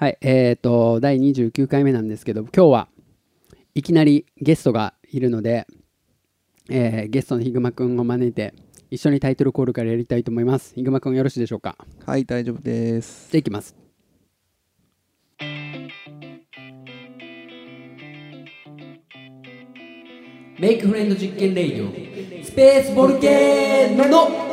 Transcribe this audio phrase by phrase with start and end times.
[0.00, 2.88] はい、えっ、と、第29回目なんですけど、今日は
[3.74, 5.66] いきなりゲストがいるので、
[6.70, 8.54] えーゲストのヒグマくんを招いて、
[8.92, 10.72] 一緒にタイトルコールからやりたいと思います。
[10.76, 11.76] ヒグマくんよろしいでしょうか？
[12.06, 13.28] はい、大丈夫です。
[13.32, 13.74] じゃあいきます。
[20.60, 24.47] メイクフレンド実験レイディオスペースボルケーノ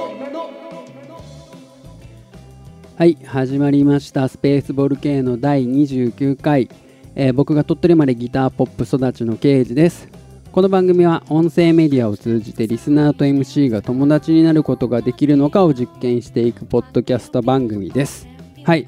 [2.97, 4.29] はい始まりました。
[4.29, 6.69] スペースボルケーノ第29回、
[7.13, 10.07] えー僕が鳥取までギターポップ育ちのケイジです。
[10.53, 18.29] この番組は音声メディアを通じてリスナーと MC が友達になることができるのかを実験していくポッドキャスト番組です。
[18.63, 18.85] はい。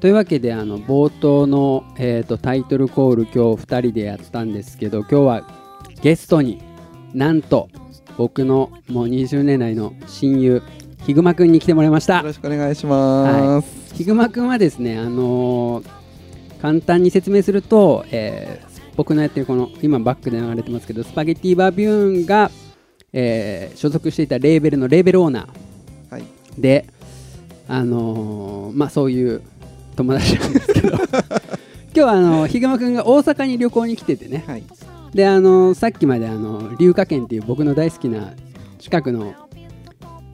[0.00, 5.48] というわけであの冒頭の、えーとタイトルコール今日2人でやったんですけど今日は
[6.00, 6.62] ゲストに
[7.12, 7.68] なんと
[8.16, 10.62] 僕のもう20年来の親友
[11.06, 12.18] ヒグマくんに来てもらいました。
[12.18, 13.94] よろしくお願いします。
[13.94, 16.02] ヒグマくんはですね、あのー
[16.60, 22.50] 簡単に説明すると、えー僕のやってるこの今バックで流れてますけどスパゲッティバービューンが、
[23.12, 26.12] えー所属していたレーベルのレーベルオーナー。
[26.12, 26.24] はい、
[26.56, 26.86] で、
[27.66, 29.42] あのーまあそういう
[29.96, 30.98] 友達なんですけど。
[31.94, 34.44] 今日はあのヒグマくんが大阪に旅行に来ててね。
[34.46, 34.62] はい、
[35.12, 38.34] であのさっきまであの龍華軒っていう僕の大好きな
[38.78, 39.34] 近くの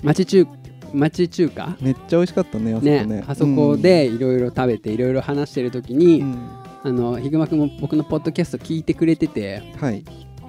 [0.03, 0.47] 町中
[0.93, 1.77] 町中華？
[1.81, 3.05] めっちゃ美味しかったね、あそこね。
[3.05, 3.25] ね。
[3.27, 10.05] あそこでいろいろ食べていろいろ話してる時に、うん、うんあのヒグマくんも僕のポッドキャスト聞いてくれててはい、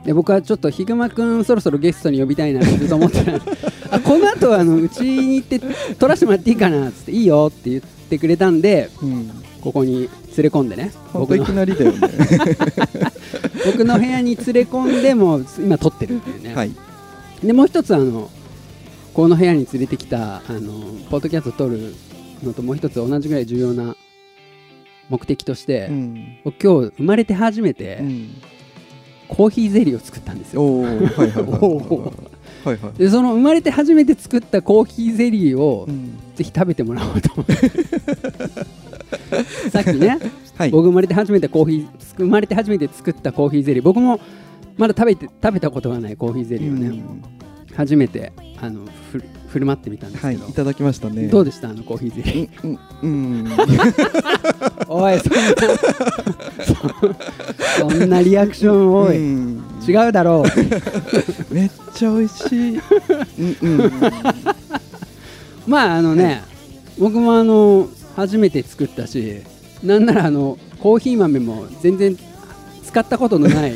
[0.06, 3.36] で僕はちょっとヒグマくんそろそろゲストに呼びたいなってずっと思ってた。
[3.92, 5.60] あこの後あのうちに行って
[5.96, 10.10] 撮らせてもらっていいかなっつっていいよって言ってくれたんでうん、ここに連
[10.44, 10.92] れ込んでね。
[11.12, 12.00] 僕のきなりだよね。
[13.66, 16.72] 僕の部屋に連れ込んでもう今撮ってるっていうね、はい、
[17.44, 18.30] でもう一つあの
[19.14, 20.72] この部屋に連れてきたあの
[21.10, 21.94] ポッドキャスト撮る
[22.44, 23.96] のともう一つ同じぐらい重要な
[25.10, 28.30] 目的として、うん、僕今日生まれて初めて、うん、
[29.28, 30.64] コーヒーゼリーを作ったんですよ。
[32.98, 37.54] でその生まれて初めて作ったコーヒーゼリーを、うん、ぜひ食べてもらおうと思って
[39.72, 40.20] さっきね、
[40.58, 43.84] はい、僕生まれて初めてコーヒー生まれて初めて作ったコーヒーゼリー。
[43.84, 44.20] 僕も
[44.78, 47.24] まだ食べて食べたことがないコーヒーゼリーをね、うん
[47.76, 48.32] 初めて
[48.62, 51.28] あのふ振る舞ってみたんですはい、けど、いただきましたね。
[51.28, 51.70] どうでした？
[51.70, 53.52] あのコーヒーゼリーうん、うん、うん、
[54.88, 55.50] おいそんな
[57.80, 59.64] そ そんなリアクションおい、うん。
[59.88, 60.44] 違うだろう。
[61.54, 62.80] めっちゃ美味しい。
[62.80, 63.92] うん、うん、
[65.66, 66.44] まああのね、
[67.00, 69.42] 僕もあの初めて作ったし
[69.84, 72.16] なんならあのコーヒー豆も全然
[72.86, 73.74] 使ったことのない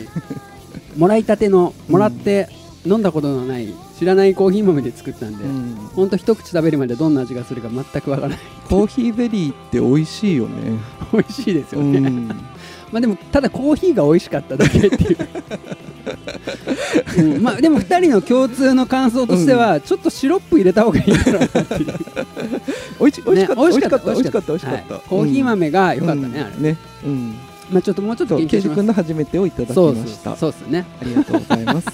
[0.97, 2.49] もらいたてのもらって
[2.85, 5.75] 飲んだことのない知らないコーヒー豆で作ったんで、うん。
[5.95, 10.79] ほんと一口食べるまでどんな味がするか全くわからないコーヒーゼリーって美味しいよね。
[11.13, 12.27] 美味しいですようね、ん。
[12.91, 15.17] まあでもただコーヒーが美味しかっただけっていう、
[17.35, 21.93] うんまあでも2人の共通の感想としては、ちょっとシロップ入れた方がいいんだろうなっていう
[22.99, 24.51] 美味しかった、ね美味しかった、美味しかった。
[24.53, 26.77] はいコーヒー豆が良かったね、うんあれね。
[27.05, 27.35] うん。
[27.71, 29.73] まあちょっともうちょっと研究し君の初めてをいただきま
[30.05, 30.35] した。
[30.35, 31.87] そうですねありがとうございます。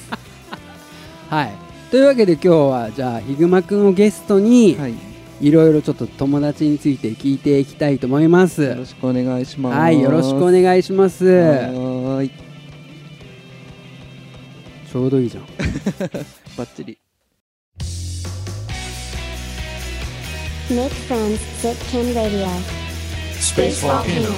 [1.29, 1.51] はい
[1.91, 4.93] というわけで今日はじゃあヒグマくんをゲストに、はい。
[5.41, 9.77] いろいろちょっと友達について聞いていきたいと思いますよろしくお願いします。
[9.77, 12.31] はいよろしくお願いしますはーい。
[14.91, 15.45] ちょうどいいじゃん
[16.57, 16.97] バッチリ。
[20.69, 22.45] Make friends, Zipkin Radio.
[23.39, 24.29] Space Volcano.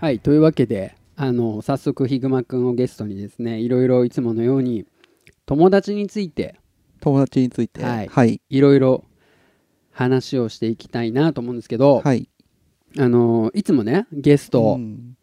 [0.00, 4.86] はいというわけであの早速ヒグマくんをゲストにですねいろいろいつものように
[5.46, 6.54] 友達について
[7.00, 7.82] 友達について。
[7.82, 8.40] はいはい。
[8.48, 9.04] いろいろ
[9.90, 12.28] 話をしていきたいなと思うんですけど、はい。
[12.98, 15.16] あのいつもねゲストうん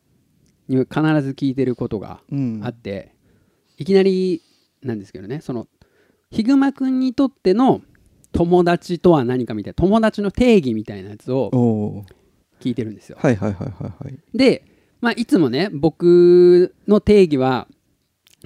[0.68, 0.90] に必
[1.22, 3.14] ず聞いてることがうんあって、
[3.78, 4.42] いきなり
[4.84, 5.68] なんですけどねその
[6.30, 7.82] ヒグマくんにとっての
[8.34, 12.03] 友達とは何かみたいな友達の定義みたいなやつを。
[12.62, 13.18] 聞いてるんですよ。
[13.20, 14.18] はいはいはいはいはい。
[14.34, 14.66] で、
[15.02, 17.68] まあ、いつもね僕の定義は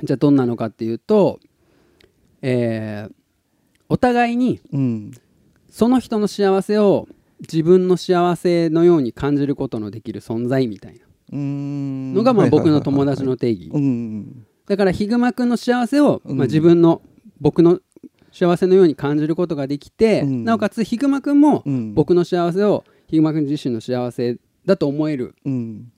[0.03, 1.39] じゃあどんなのかっていうと、
[2.41, 3.13] えー
[3.89, 5.11] お互いにうん。
[5.69, 7.07] その人の幸せを
[7.41, 10.99] 自分の幸せのように感じることのできる存在みたいな。
[11.31, 14.45] のがまあ僕の友達の定義うん。
[14.67, 17.01] だからヒグマくんの幸せを、うんまあ、自分の
[17.41, 17.79] 僕の
[18.31, 21.93] 幸せのように感じることができて、うんなおかつヒグマくんもうん。
[21.95, 25.91] 僕の幸せをヒグマくん自身の幸せだと思えるうん。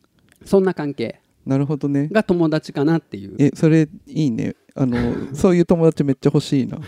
[0.46, 1.20] そんな関係。
[1.46, 2.08] なるほどね。
[2.12, 3.36] が友達かなっていう。
[3.40, 4.56] え、それいいね。
[4.76, 4.98] あの、
[5.34, 6.78] そういう友達めっちゃ欲しいな。
[6.78, 6.82] い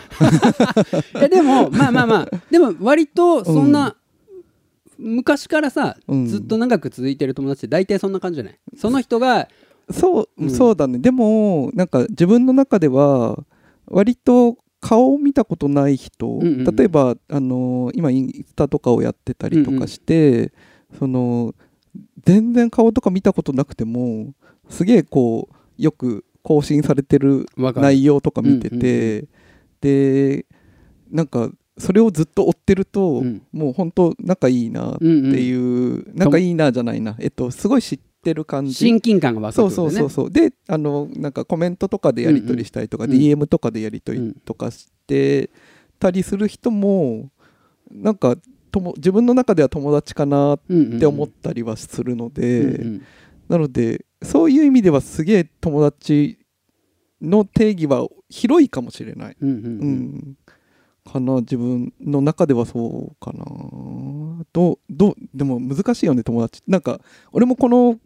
[1.16, 2.30] やでもまあまあまあ。
[2.52, 3.96] でも割とそんな、
[4.98, 6.26] 昔からさ、うん。
[6.28, 8.60] ずっと長く続いてる友達って大体そんな感じじゃない？
[8.78, 9.48] その人が
[9.90, 10.50] そう、うん。
[10.50, 11.00] そうだね。
[11.00, 13.44] でもなんか自分の中では
[13.88, 20.54] 割と顔を見たことない人、うんうん例えば、あのー今インスタとかをやってたりとかして、
[21.00, 21.56] その
[22.26, 24.34] 全然顔とか見たことなくても
[24.70, 29.30] すげえこうよく更新されてる内容とか見てて、うん
[29.82, 30.46] で
[31.12, 33.42] なんかそれをずっと追ってると、うん。
[33.52, 35.38] もう本当仲いいなってうんうん。
[35.38, 37.16] いう、仲いいなじゃないな。
[37.20, 38.74] えっとすごい知ってる感じ。
[38.76, 40.32] 親近感が湧くそうそうそうそう。
[40.32, 43.12] であのなんかコメントとかでやり取りしたりとか、うん。
[43.12, 45.50] うん DM とかでやり取りとかして
[46.00, 47.30] たりする人も
[47.92, 48.36] なんか
[48.74, 53.02] とも自分の中では友達かなっうんて思ったりはするので、うんうん。
[53.48, 56.40] なのでそういう意味ではすげえ友達
[57.22, 59.66] の定義は広いかもしれない、ううんうん。
[59.66, 60.38] うんん。
[61.06, 63.46] かな自分の中ではそうかな。
[64.52, 66.64] どうどうでも難しいよね友達。
[66.68, 67.00] なんか
[67.32, 68.00] 俺もこの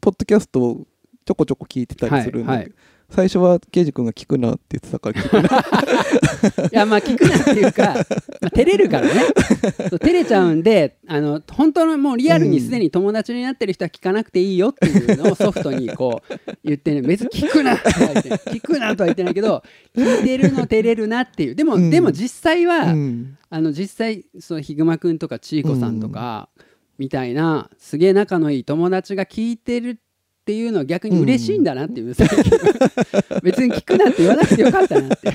[0.00, 0.86] ポッドキャストを
[1.24, 2.72] ちょこちょこ聞いてたりするんだけど、はいはい
[3.10, 6.68] 最初は刑事君が聞くなって言ってたから聞くな。
[6.72, 7.94] いやまあ聞くなっていうか、
[8.40, 9.22] まあ、照れるからね。
[9.90, 19.62] 照れちゃうんであの本当のもうリアルにすでに友達になってる人は聞かなくていいよっていうのをソフトにこう言ってね別に聞くなとは言って聞くなとは言ってないけど
[19.96, 21.54] 聞いてるの照れるなっていう。
[21.54, 21.90] でも、うん。
[21.90, 23.38] でも実際は、うん。
[23.50, 26.48] あの実際そうヒグマくんとかちいこさんとか、
[26.98, 30.00] みたいなすげえ仲のいい友達が聞いてる
[30.44, 32.44] っていうのは逆に嬉しいんだなっていう、最 近
[33.42, 35.32] 別に聞くなって言わなくてよかったなって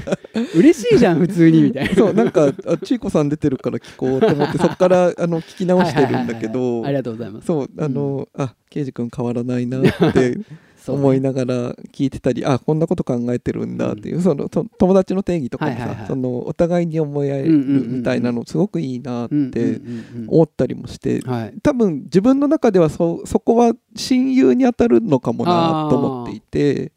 [0.55, 1.95] 嬉しいじゃん普通にみたいな。
[1.95, 6.85] そうなんかあちいこさん出てるから聞こうと思って そこからあの聞き直してるんだけど。
[6.85, 7.47] ありがとうございます。
[7.47, 9.81] そうあの、あ刑事君変わらないなっ
[10.13, 10.37] て
[10.87, 16.07] 思いながら聞いてたり、あこんなこと考えてるんだっていう、そのその友達の定義とかもさ、はいはいはい。
[16.07, 17.97] そのお互いに思い合えるうんうんうんうん。
[17.97, 20.27] みたいなのすごくいいなっうんうんてうんうん。
[20.29, 21.53] 思ったりもして、はい。
[21.61, 26.91] 多分自分の中ではそそこは親友に当たるのかもなと思っていて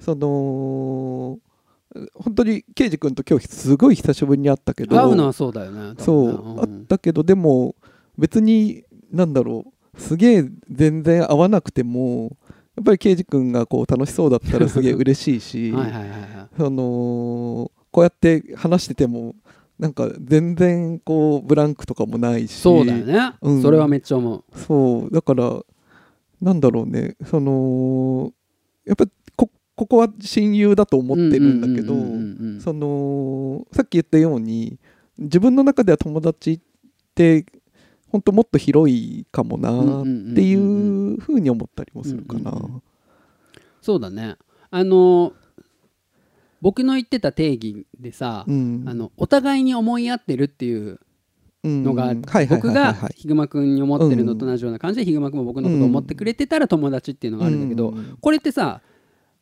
[0.00, 1.38] その
[2.14, 7.74] 本当に刑事君と今日すごい久しぶりに会ったけど会うのはそうだよねそう、あったけどでも
[8.16, 12.36] 別になんだろうすげえ全然会わなくても
[12.78, 19.34] やっぱり刑事君がこう楽しそうだったらすげえ嬉しいし はいはいはいはのこうやって話してても
[19.78, 22.52] なんか全然こうブランクとかもないし。
[22.52, 23.62] そうだよね、うん。
[23.62, 24.44] それはめっちゃ思う。
[24.58, 25.10] そう。
[25.10, 25.60] だから
[26.40, 27.16] なんだろうね。
[27.24, 28.32] その
[28.84, 31.94] やっぱこここは親友だと思ってるんだけど
[32.60, 34.78] そのさっき言ったように
[35.18, 36.60] 自分の中では友達っ
[37.14, 37.44] て
[38.10, 42.50] 本当もっと広いかもなっていうふうに思ったりもするかな。
[42.50, 42.82] うんうんうん。
[43.82, 44.36] そうだね。
[44.70, 45.32] あの
[46.60, 48.84] 僕の言ってた定義でさ、うん。
[48.86, 50.98] あのお互いに思い合ってるっていう
[51.64, 52.14] のが、
[52.48, 58.16] 僕がヒグマくんに思ってるのと同じような感じで、ヒグマくんも僕のことを思ってくれてたら友達っていうのがあるんだけど、うん。
[58.20, 58.80] これってさ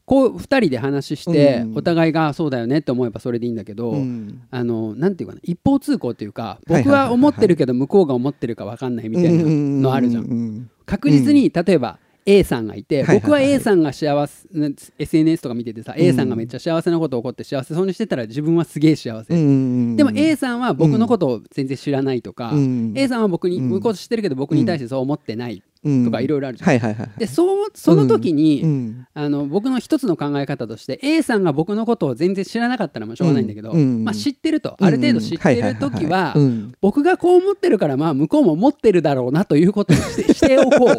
[0.06, 1.76] こう2人で話して、うん。
[1.76, 4.42] お互いがそうだよねって思えばそれでいいんだけど、うん。
[4.50, 10.22] あのなんていうかな一方通行っていうか僕は思ってるけど向こうが思ってるか分かんないみたいなのあるじゃん。
[10.22, 14.68] ん確実に例えば A さんがいて、僕は A さんが幸せな
[14.98, 16.02] SNS とか見ててさ、うん。
[16.02, 22.92] A さんがめっちゃ幸せなこと起こって幸せそうにしてたら自分はすげえ幸せ、うんでも A さんは僕のことを全然知らないとか、うん。
[22.96, 23.68] A さんは僕にうん。
[23.68, 25.62] 向こうと知ってるけど僕に対してそう思ってない
[26.04, 26.68] とかいろいろあるじゃん。
[26.68, 29.06] はいはいはいでそうその時に、うん。
[29.14, 36.34] あの僕の一つの考え方として A さんが僕のことを全然知らなかったらもうしょうがないんだけど、うんまあ、知ってるとある程度知ってる時は
[36.82, 40.98] 僕がこう思ってるからまあ向こうも思ってるだろうなということをしてしておこう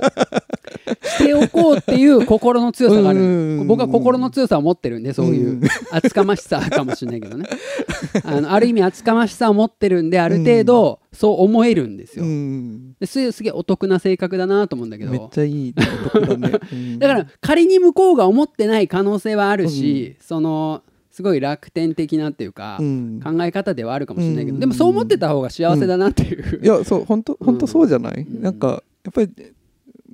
[1.07, 3.19] しておこうっていう心の強さがある。
[3.19, 3.67] うん。
[3.67, 5.61] 僕は心の強さを持ってるんでそういううん。
[5.91, 7.45] 厚かましさかもしれないけどね。
[8.23, 12.25] あのある意味厚かましさを持ってるんである程度そう思えるんですよ。
[12.25, 12.95] うん。
[12.99, 15.11] ですげえすげえお得な性格だなと思うんだけど。
[15.11, 16.59] めっちゃいい男だね。
[16.71, 20.83] う んだから仮に向こうが思ってない可能性はあるし、その
[21.17, 23.19] すごい楽天的なっていうか、うん。
[23.23, 24.59] 考え方ではあるかもしれないけど、うん。
[24.59, 28.43] でもそう思ってた方が幸せだなっていう、いやそう本当本当そうじゃない、うん。
[28.43, 29.31] なんかやっぱり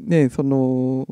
[0.03, 1.07] ねその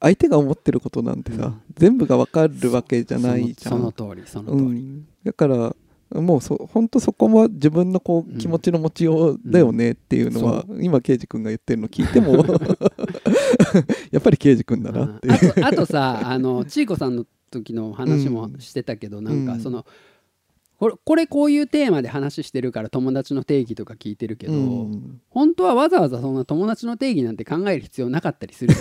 [0.00, 1.62] 相手が思ってることなんてさ、うん。
[1.74, 3.78] 全部が分かるわけじゃないじゃん。
[3.78, 5.74] その通りその通り、うん、だから
[6.20, 8.38] もうそ本当そこは自分のこううん。
[8.38, 12.36] 気持ちの持ちようだよねっていうのは、今刑事君が言ってるの聞いても
[14.12, 19.86] やっぱり刑事君だなってあとあとさあのちいこさんの時の話もしてたけど、なんかその
[20.78, 25.20] これこれこういうテーマで話してるから友達の定義とか聞いてるけど、うん。
[25.30, 28.74] 本当はわざわざそんな友達の定義なんて考える必要なかったりする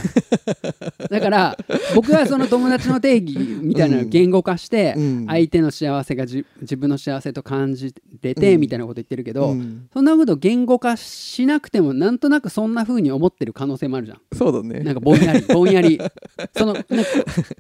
[1.10, 1.58] だから
[1.96, 5.26] 僕はその友達の定義みたいなのを言語化して、うん。
[5.28, 8.62] 相手の幸せがじ自分の幸せと感じてて、うん。
[8.62, 9.88] みたいなこと言ってるけど、うん。
[9.94, 14.22] そんなこと言語化しなくてもなんとなくそんな風に思ってる可能性もあるじゃん。
[14.34, 14.82] そうだね。
[14.82, 15.98] なんかぼんやり ぼんやり。
[16.58, 16.88] そのなんか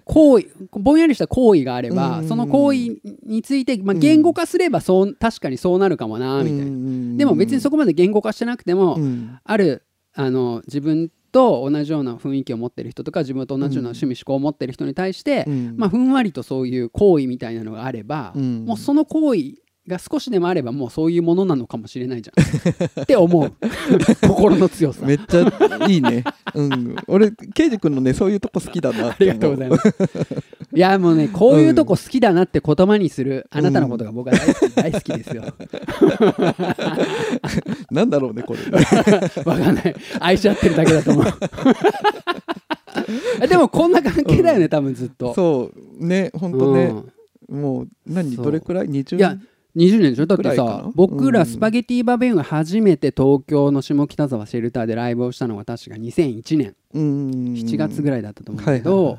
[0.03, 2.27] 行為ぼんやりした行為があれば、うん。
[2.27, 9.39] その行為について、まあ、言語化すればそう確かにそうなるかもなみたいな、なでも別にそこまで言語化してなくても、うん。
[9.43, 15.75] あるあの自分と同じような雰囲気を持ってる人とか自分と同じような趣味思考を持ってる人に対して、うん。
[15.77, 18.65] まあ、ふんわりとそういう行為みたいなのがあれば、うん。
[18.65, 19.55] もうその行為
[19.87, 23.53] が少しでもあればもうそういうものなのかもしれないじゃんって思う
[24.27, 26.23] 心の強さめっちゃいいね。
[26.53, 26.95] うん。
[27.07, 29.87] 俺、ケイジ君のね、そういうとこ好きだなありがとうございます。
[30.73, 35.43] いやもうねこういうとこ好きだなって言葉にするあなたのことが僕は大好き,、大好きですよ。
[37.91, 38.59] なんだろうね、これ。
[39.45, 41.25] わかんない愛し合ってるだけだと思う。
[43.47, 45.33] でもこんな関係だよね、多分ずっと。
[45.35, 46.85] そう、ね、ほんとね。
[46.85, 47.11] うん
[47.49, 49.37] もう、何、どれくらい ?20 いや
[49.75, 50.25] 20年でしょ？
[50.25, 50.91] だってさな？
[50.95, 51.45] 僕らうん。
[51.45, 56.75] スパゲティバベンが初めて東京の下北沢シェルターでライブをしたのが確か2001年。
[56.93, 57.29] うん。
[57.53, 59.17] 7月ぐらいだったと思うんだけど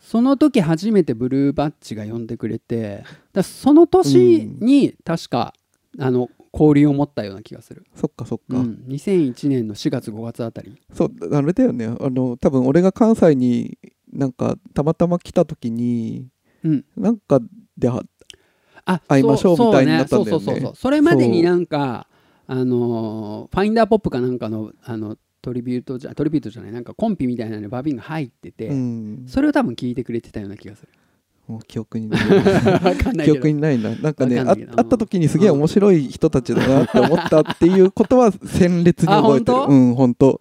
[0.00, 5.54] その時初めてブルーバッジが呼んでくれてだその年に確か
[5.98, 8.58] あの交流を持ったような気がする、そっかそっか。
[8.58, 10.80] うん、2001年の4月5月あたり。
[10.92, 11.86] そう、あれだよね。
[11.86, 13.76] あの、多分俺が関西に
[14.12, 16.28] なんか、たまたま来た時に、
[16.62, 16.84] うん。
[16.96, 17.40] なんか
[17.76, 18.04] では、
[18.86, 22.06] あ会いましょうそみたいになったんだよねそうそうそうそれまでになんか
[22.46, 29.24] あのーファインダーポップかなんかのあのトリビュートじゃトリビュートじゃないなんかコンピみたいなのにバビンが入ってて、うん。
[29.28, 30.88] それを多分聞いてくれてたような気がする
[31.46, 32.20] もう記憶にない。
[33.22, 33.94] 記憶にないな。
[33.96, 39.58] なんかね、会った時にすげえ面白い人たちだなって思ったっていうことは鮮烈に覚えてる。
[39.58, 39.74] あ本当？
[39.74, 40.40] うん、本当。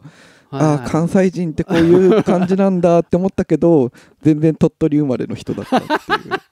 [0.51, 5.89] ああ、関西人ってこういう感じなんだって思ったけど、全然鳥取生まれの人だったってい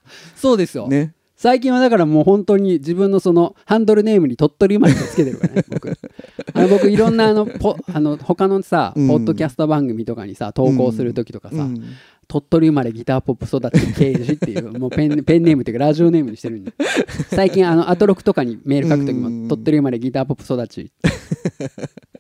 [0.35, 0.89] そうですよ、う。
[0.89, 1.13] ね。
[1.41, 5.89] 最近はだからもう本当に自分のそのハンドルネームに鳥取生まれってつけてるからね僕。
[6.53, 9.07] あの僕いろんなあのポあの他のさ、うん。
[9.07, 11.81] ポッドキャスト番組とかにさ投稿する時とかさ、うん。
[12.27, 16.73] 鳥取生まれギターポップ育ち刑事っていう もうペンペンネームっていうかラジオネームにしてるんで。
[17.31, 19.43] 最近あのアトロクとかにメール書く時うん。
[19.45, 20.91] も鳥取生まれギターポップ育ち。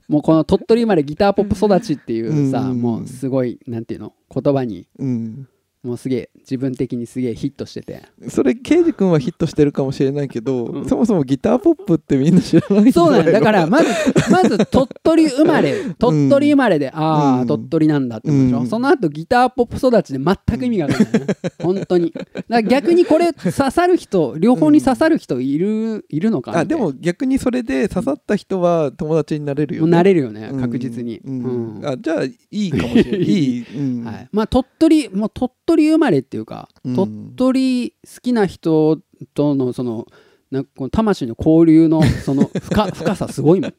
[0.09, 2.81] もうこの鳥取生まれギターポップ育ちっていうさうん。
[2.81, 5.47] もうすごいなんていうの言葉にうん。
[5.83, 8.03] もうすげえ自分的にすげえヒットしてて。
[8.29, 10.85] それ、ケイジ君はヒットしてるかもしれないけど、うん。
[10.87, 13.89] そもそもギターポップってみんな知らないそうなんだだからら、まず
[14.29, 17.47] まず鳥取生まれ鳥取生まれで、ああうん。
[17.47, 18.67] 鳥取なんだって思うでしょ、うん。
[18.67, 21.05] その後ギターポップ育ちで全く意味がないね、
[21.63, 22.13] 本当に。
[22.47, 29.91] だ逆にこれ刺さる人両方に刺さる人いるいるのかなあでも逆にそれで刺さった人は友達になれるよね。
[29.91, 30.61] なれるよねうん。
[30.61, 31.77] 確実に、うん。
[31.77, 31.85] うん。
[31.85, 33.21] あじゃあいいかもしれない。
[33.21, 33.65] いい。
[33.75, 34.03] うん。
[34.03, 36.95] はい、まあ鳥取もう鳥取生まれっていうか、うん。
[36.95, 38.99] 鳥取好きな人
[39.33, 40.07] とのその
[40.51, 43.69] なんかこの魂の交流のその 深深さすごいもん。
[43.71, 43.73] い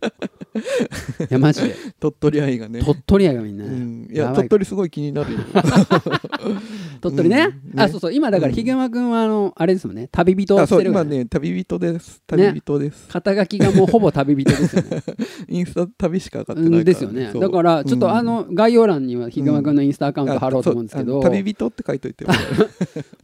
[1.29, 1.77] やマジで。
[2.01, 2.81] 鳥取愛がね。
[2.83, 5.39] 鳥取愛がみんな、うん、いや鳥取すごい気になるよ。
[7.03, 7.77] 鳥取ね,、うん。
[7.77, 7.83] ね。
[7.83, 8.13] あそうそう。
[8.15, 8.55] 今だからうん。
[8.55, 10.09] ひぐまくんはあのあれですもんね。
[10.11, 12.23] 旅人をしてる今ね旅人です。
[12.27, 15.03] 旅人です、肩書きがもうほぼ旅人ですよね。
[15.49, 17.33] インスタ旅しか上がってないから、うんですよね。
[17.35, 22.31] だからちょっとあ、うんの概要欄にはひぐまくんのインスタアカウント貼ろうと思うんですけど、旅人って書いといてよ。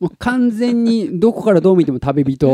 [0.00, 2.48] もう完全にどこからどう見ても旅人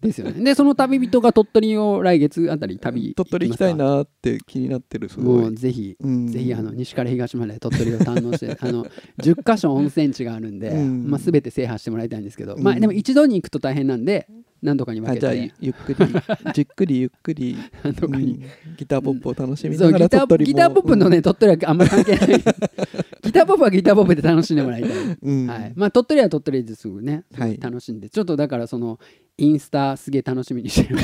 [0.00, 0.44] ですよね。
[0.44, 6.26] でその旅人が鳥取を来月あたり旅鳥取行きたいなって気になってるすごい、もうぜひ、うん。
[6.28, 8.86] ぜひあの西から東まで鳥取を堪能して あの
[9.18, 11.10] 10カ所温泉地があるんで、うん。
[11.10, 12.62] まあ、全て制覇してもらいたいんですけど、うん。
[12.62, 14.28] まあ、でも一度に行くと大変なんで
[14.62, 16.06] 何度かに分けあじゃあゆてゆっくり
[16.54, 18.42] じっくりゆっくり、何度かに、うん
[18.76, 20.46] ギターポップを楽しみながらギター鳥取も。
[20.46, 22.28] ギターポップのね、鳥取はあんまり関係ない。
[23.22, 24.90] ギターポップはギターポップで楽しんでもらいたい、
[25.22, 25.46] うん。
[25.46, 25.72] はい。
[25.74, 27.58] まあ、鳥取は鳥取ですぐね、はい。
[27.60, 28.08] 楽しんで。
[28.10, 28.98] ちょっとだからその
[29.38, 30.96] インスタすげえ楽しみにしてる。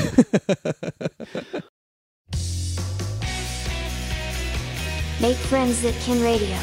[5.21, 6.57] Make friends that can radio.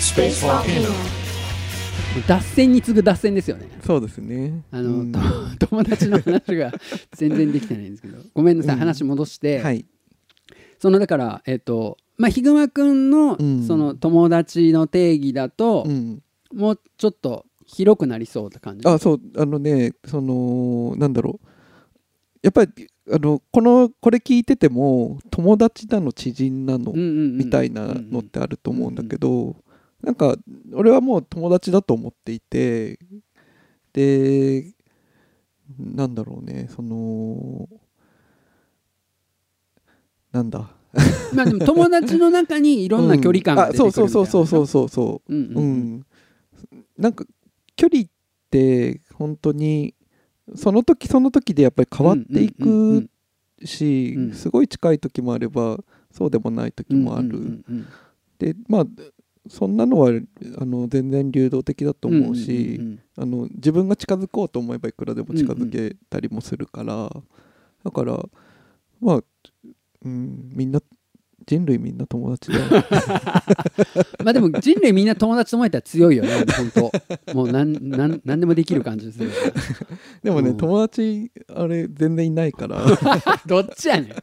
[0.00, 1.19] Space Volcano.
[2.26, 3.68] 脱線に次ぐ脱線ですよね。
[3.84, 4.62] そうですね。
[4.70, 5.12] あの、うん。
[5.12, 5.18] と
[5.68, 6.72] 友達の話が
[7.12, 8.18] 全然できてないんですけど。
[8.34, 8.80] ごめんなさい、うん。
[8.80, 9.84] 話戻して、はい。
[10.78, 13.64] そのだからえっ、とまあひぐまくんの、うん。
[13.64, 16.22] その友達の定義だと、うん。
[16.52, 21.46] もうちょっと広くなりそうな感じあそうあのねそのなんだろう。
[22.42, 22.70] やっぱり
[23.12, 29.56] あのこのこれ聞いてても友達なの知人なのみたいなのってあると思うんだけど
[30.02, 30.36] なんか
[30.74, 32.98] 俺はもう友達だと思っていて
[33.92, 34.72] で
[35.78, 37.68] なんだろうねその
[40.32, 40.70] なんだ。
[41.34, 44.10] まあでも友達の中にいろんな距離感が出てくるみたいな、うん。
[44.10, 45.34] あそうそうそうそうそうそう。
[45.34, 45.94] うんううん。
[45.96, 46.06] ん。
[46.98, 47.24] なんか
[47.76, 48.06] 距離っ
[48.50, 49.94] て本当に
[50.54, 53.08] その時その時でやっぱり変わっていく
[53.64, 55.78] しうんすごい近い時もあれば
[56.10, 57.64] そうでもない時もある、
[58.38, 58.86] でまあ
[59.48, 60.10] そんなのは
[60.58, 67.10] あの全然流動的だと思うし、んんんあの自分が近づこうと思えばいくらでも近づけたりもするから、
[67.84, 68.18] だから
[69.00, 69.20] まあ、
[70.04, 70.80] うん、みんな
[71.46, 72.64] 人類みんな友達だよ。
[74.24, 76.30] まあでも人類みんな友達と思えたら強いよね
[76.74, 76.92] 本
[77.26, 77.34] 当。
[77.34, 79.30] もうなんなんなんでもできる感じする
[80.22, 80.56] でもね、うん。
[80.56, 82.84] 友達あれ全然いないから。
[83.46, 84.14] どっちやねん。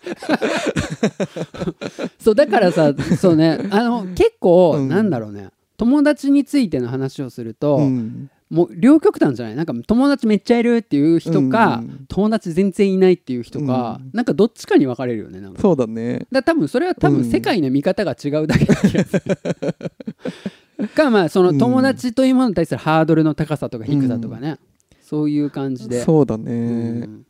[2.20, 3.60] そうだからさそうね。
[3.72, 4.90] あの結構、うん。
[4.90, 5.50] なんだろうね。
[5.78, 9.56] 友達についての話をすると、うんもう両極端じゃない？
[9.56, 15.62] なんか友達めっちゃいるっていう人か、うん友達全然いないっていう人か、うんなんかどっちかに分かれるよねなんか。
[15.62, 16.26] そうだね。
[16.32, 17.26] だ多分それは多分うん。
[17.26, 20.88] 世界の見方が違うだけな気がする。
[20.96, 24.58] かまあその友達というものに対するハードルの高さとか低さとかね、
[25.02, 26.02] そういう感じで。
[26.04, 27.26] そうだね、うん。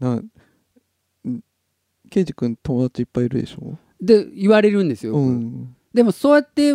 [0.00, 0.22] な
[1.24, 1.40] うん
[2.10, 3.78] ケイジ君友達いっぱいいるでしょ？
[4.00, 5.74] で言われるんですよ、うん。
[5.94, 6.74] でもそうやって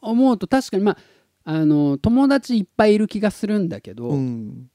[0.00, 0.98] 思うと確かにまあ
[1.48, 4.68] あの友達いっぱいいる気がするんだけど、うん。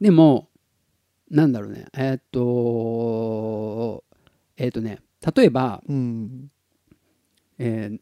[0.00, 0.48] でも
[1.28, 1.86] なんだろうね。
[1.92, 4.04] えーっと
[4.56, 5.00] えーっとね
[5.34, 6.50] 例えば、うん。
[7.58, 8.00] えー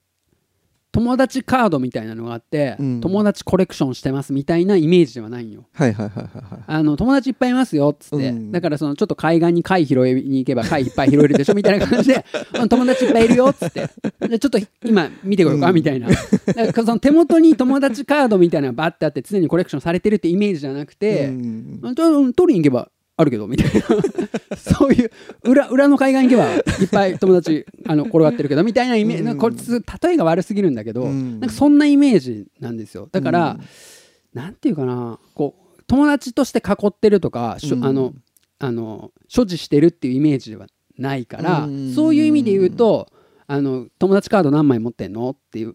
[0.90, 3.00] 友達カードみたいなのがあって、うん。
[3.00, 5.66] 友達コレクションしてますみたいなイメージではないんよ。
[5.73, 6.62] はいはいはいはいはい。
[6.66, 8.52] あの友達いっぱいいますよっつって、うん。
[8.52, 12.25] だからそのちょっと海岸に貝拾いに行けば貝いっぱい拾えるでしょみたいな感じで
[12.59, 13.88] うん友達いっぱいいるよっつって。
[14.28, 15.75] でちょっと今見てこようか、うん。
[15.75, 16.09] みたいな。
[16.09, 16.23] だか
[16.54, 21.95] らその手元に友達カードみたいなのがバッてあって常にコレクションされてるってイメージじゃなくて、うん
[22.35, 23.83] 取りに行けばあるけどみたいな。
[24.57, 25.11] そういう
[25.43, 29.37] 裏裏の海岸行けばいっぱい友達 あの転がってるけどみたいなイメージ、うん。
[29.37, 31.41] こ例えが悪すぎるんだけど、うん。
[31.41, 33.09] なんかそんなイメージなんですよ。
[33.11, 34.41] だから、うん。
[34.41, 38.15] なんていうかなこう友達として囲ってるとか、あの
[38.61, 41.93] あの所持してるっていうイメージではないから、うん。
[41.93, 43.09] そういう意味で言うと
[43.49, 45.31] あの友達カード何枚持ってんの？
[45.31, 45.75] っていう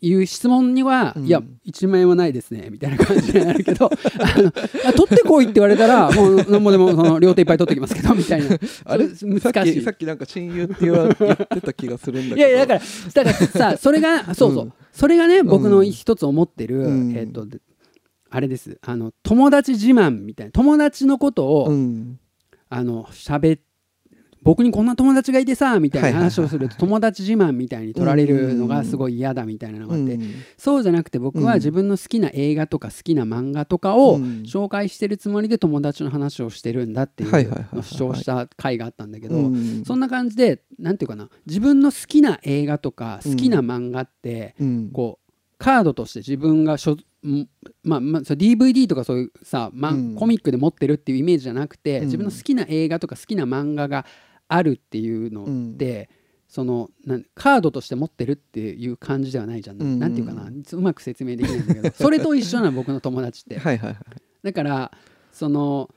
[0.00, 1.26] いう質問には、うん。
[1.26, 4.52] いや1万円はないですねみたいな感じになるけど あの
[4.86, 8.56] あ取ってこいって言われたらもうなんぼでもその両手いっぱい取ってきますけどみたいな。
[8.84, 9.08] あれ？
[9.08, 9.74] 難しい。
[9.74, 12.48] きさっきなんか親友って言わ言ってた気がするんだけど。
[12.48, 14.72] いやいやだからだからさそれがそうそう、うん。
[14.92, 17.12] それがね僕のうん一つ思ってる、うん。
[17.16, 17.58] えっ、とで
[18.30, 18.78] あれです。
[18.82, 20.52] あの友達自慢みたいな。
[20.52, 22.18] 友達のことを、うん。
[22.68, 23.60] あの喋っ
[24.46, 30.34] 僕にこんな友達がいてさみたいな話をすると友達自慢みたいに取られるのがすごい嫌だみたいなのがあって、うん。
[30.56, 31.58] そうじゃなくて僕はうん。
[31.58, 34.22] 自分の好きな映画とか好きな漫画とかをうん。
[34.46, 39.84] 紹介してるつもりで友達の話をしてるんだっていうのを主張した回があったんだけど、うん。
[39.84, 44.90] そんな感じでなんていうかな自分の好きな映画とか好きな漫画って、うん。
[44.92, 47.48] こうカードとして自分がしょん
[47.82, 50.14] まあまあ、そう DVD とかそういうさ、まうん。
[50.14, 52.04] コミックで持ってるっていうイメージじゃなくて、うん。
[52.04, 54.06] 自分の好きな映画とか好きな漫画が
[54.48, 56.08] あるっていうのって、
[56.48, 59.98] そのなんカードとして持ってるっていう感じではないじゃん、うん。
[59.98, 60.48] なんていうかな。
[60.48, 61.90] うまく説明できないんだけど。
[61.94, 63.58] それと一緒なの僕の友達って。
[63.58, 64.02] はいはいはい
[64.42, 64.92] だから
[65.32, 65.90] その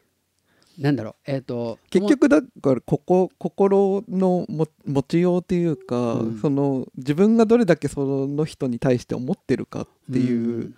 [0.80, 1.16] なんだろう。
[1.28, 6.40] えっ、と結局だからここ心のも持ちようっていうか、うん。
[6.40, 10.74] その自分がどれだけその人に対して思ってるかっていう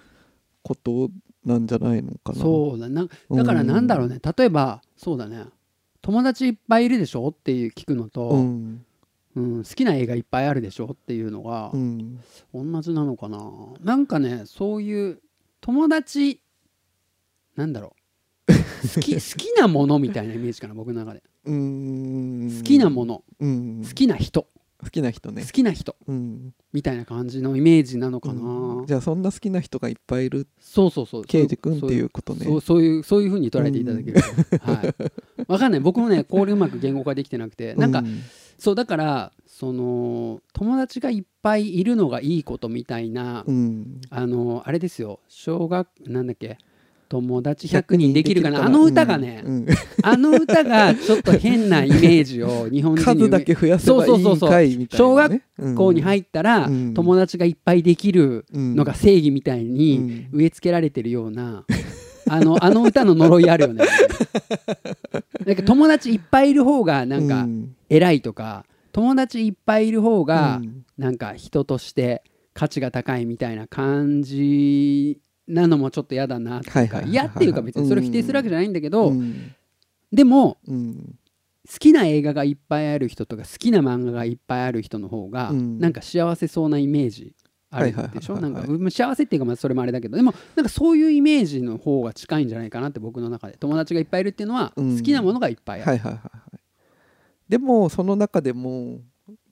[0.63, 1.09] こと
[1.45, 2.39] なんじゃないのかな。
[2.39, 3.07] そうだな。
[3.29, 5.45] だからなんだろうね、例えばそうだね
[6.01, 8.85] 友達いっぱいいるでしょっていう聞くのと、うん。
[9.33, 12.19] うん好きな映画いっぱいあるでしょっていうのがうん。
[12.53, 13.39] 同じなのかな。
[13.81, 15.21] なんかねそういう
[15.61, 16.41] 友達
[17.55, 17.95] なんだろ
[18.47, 18.53] う。
[18.93, 21.23] 好き 好きなものみたいなイメージかな僕の中で。
[21.45, 22.51] うん。
[22.57, 23.83] 好きなもの、うん。
[23.85, 24.47] 好きな人
[24.81, 25.43] 好きな人ね。
[25.43, 25.47] 好。
[25.49, 25.95] きな人。
[26.07, 26.53] うん。
[26.73, 28.85] みたいな感じのイメージなのかな、うん。
[28.85, 30.47] じゃあそんな好きな人がいっぱいいる。
[30.59, 31.23] そうそうそう。
[31.23, 32.45] ケイジ君っていうことね。
[32.45, 34.95] そうそういうそういうふうに捉えていただけると、はい、
[35.47, 35.79] わかんない。
[35.79, 37.75] 僕もねこれうまく言語化できてなくて。
[37.75, 38.05] なんか、う
[38.57, 44.01] そうだからその友達がいっぱいいるのがいいことみたいな、うん。
[44.09, 45.19] あのあれですよ。
[45.27, 46.57] 小学なんだっけ？
[47.11, 48.63] 友達100人できるかな？
[48.63, 49.67] あの歌がね、うんうん。
[50.01, 55.43] あの歌がちょっと変なイメージを日本人に数だけ増やせばいいんかいみたいな、小ね。
[55.59, 56.93] 学校に入っったら、うん。
[56.93, 60.39] 友達がいっぱいできるのが正義みたいにうん。
[60.39, 61.65] 植え付けられてるような、
[62.29, 63.83] あのあの歌の呪いあるよね。
[65.45, 67.75] なんか友達いっぱいいる方がなんかうん。
[67.89, 70.85] 偉いとか、友達いっぱいいる方がうん。
[70.97, 79.53] なんか人として価値が高いみたいな感じなのもちょっと嫌だなっていうか嫌っていうか別にそれを否定するわけじゃないんだけど、うん。
[80.11, 81.15] でもうん。
[81.71, 85.79] 好きな映画がいっぱいある人とか好きな漫画がいっぱいある人の方が、うん。
[85.79, 87.35] なんか幸せそうなイメージ
[87.69, 88.37] あるでしょ？
[88.89, 94.97] 幸せっていうかまあそれもあれだけどでもなんかそういうイメージの方が近いんじゃないかなって僕の中で友達がいっぱいいるっていうのはうん。
[94.97, 96.01] 好きなものがいっぱいある、
[97.47, 98.99] でもその中でも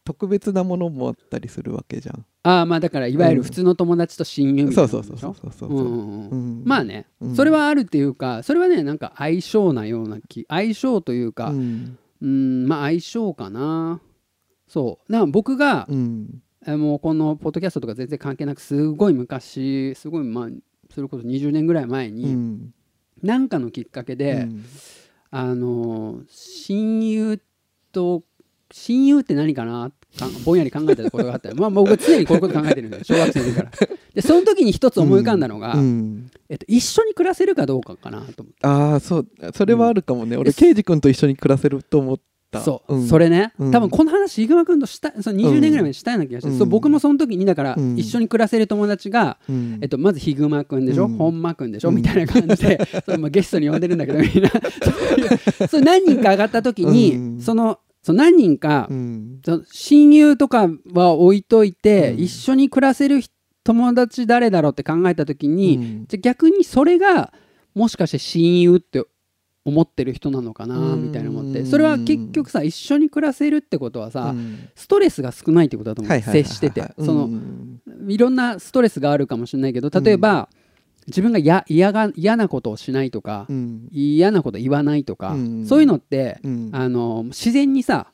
[0.09, 2.25] 特別なものもあったりするわけじゃん。
[2.41, 5.73] ああまあだからいわゆる普通の友達と親友みたいそうそうそうそうそうそうう。
[5.73, 6.29] んうんうん。
[6.29, 6.63] うん。
[6.65, 7.35] まあね、うん。
[7.35, 11.97] それはあるっていうかそれはねなんか相性なような気相性というかうん。
[12.23, 14.01] うんまあ相性かな。
[14.67, 15.11] そう。
[15.11, 16.41] だから僕が、うん。
[16.65, 20.49] えもうこのポッドキャストとか全然関係なくすごい昔すごいまあ
[20.91, 22.73] それこそ20年ぐらい前うにん
[23.21, 24.65] 何、かのきっかけで、うん。
[25.29, 27.39] あの親友
[27.91, 28.23] と
[28.71, 29.98] 親友って何かなか
[30.43, 31.49] ぼんやり考えたことがあった。
[31.49, 33.71] よまあ僕常にこういうこと考えてるんだよ小学生の時から。
[34.13, 36.31] でその時に一つ思い浮かんだのが、うん。
[36.49, 38.55] えっと、一緒に暮らせるかどうかかなと思って。
[38.63, 42.17] ああそうそれはあるかもね、俺えケイジ君と一緒に暮らせると思っ
[42.51, 42.61] た。
[42.61, 43.07] そう、ん。
[43.07, 43.71] それね、うん。
[43.71, 46.57] 多分この話、イグマ君としたその20年ぐらい前にしたような気がして、うん。
[46.57, 47.97] そう僕もその時にだから、うん。
[47.97, 49.77] 一緒に暮らせる友達が、うん。
[49.81, 51.17] えっと、まずヒグマ君でしょ、うん。
[51.17, 51.95] 本間君でしょ、うん。
[51.95, 54.49] みたいな感じで それまあゲストに呼んでるんだけどみんな。
[55.67, 57.41] そう何人か上がった時に、うん。
[57.41, 59.41] そのその何人か、うん。
[59.71, 62.19] 親友とかは置いといて、うん。
[62.19, 63.33] 一緒に暮らせる人
[63.63, 66.05] 友達誰だろうって考えた時に、うん。
[66.07, 67.33] じゃあ逆にそれが
[67.75, 69.03] もしかして親友って
[69.65, 71.03] 思ってる人なのかなうん。
[71.03, 74.69] みたいな思ってそれは結局さ一緒に暮らせるってことはさ、うん。
[74.75, 77.05] ストレスが少ないってことだと思う、接してて、うん。
[77.05, 77.29] その
[78.07, 80.49] いろんなストレスがあるかもしれないけど例えば、
[81.09, 83.87] 自分がや嫌が嫌なことをしないとか、うん。
[83.91, 85.65] 嫌なこと言わないとか、うん。
[85.65, 86.69] そういうのって、うん。
[86.71, 88.11] あの自然にさ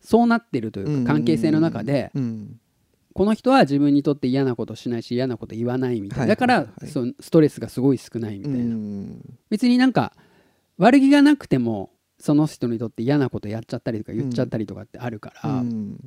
[0.00, 2.60] そうなってるというか関係性の中で、うん。
[3.12, 9.20] この人は自分にとって嫌なことしないし嫌なこと言わないみたいな、はいだから、そのストレスがすごい少ないみたういな、ん。
[9.48, 10.12] 別になんか
[10.78, 15.98] 悪気がなくてもその人にとって嫌なことやっちゃったりとか言っちゃったりとかってあるから、うん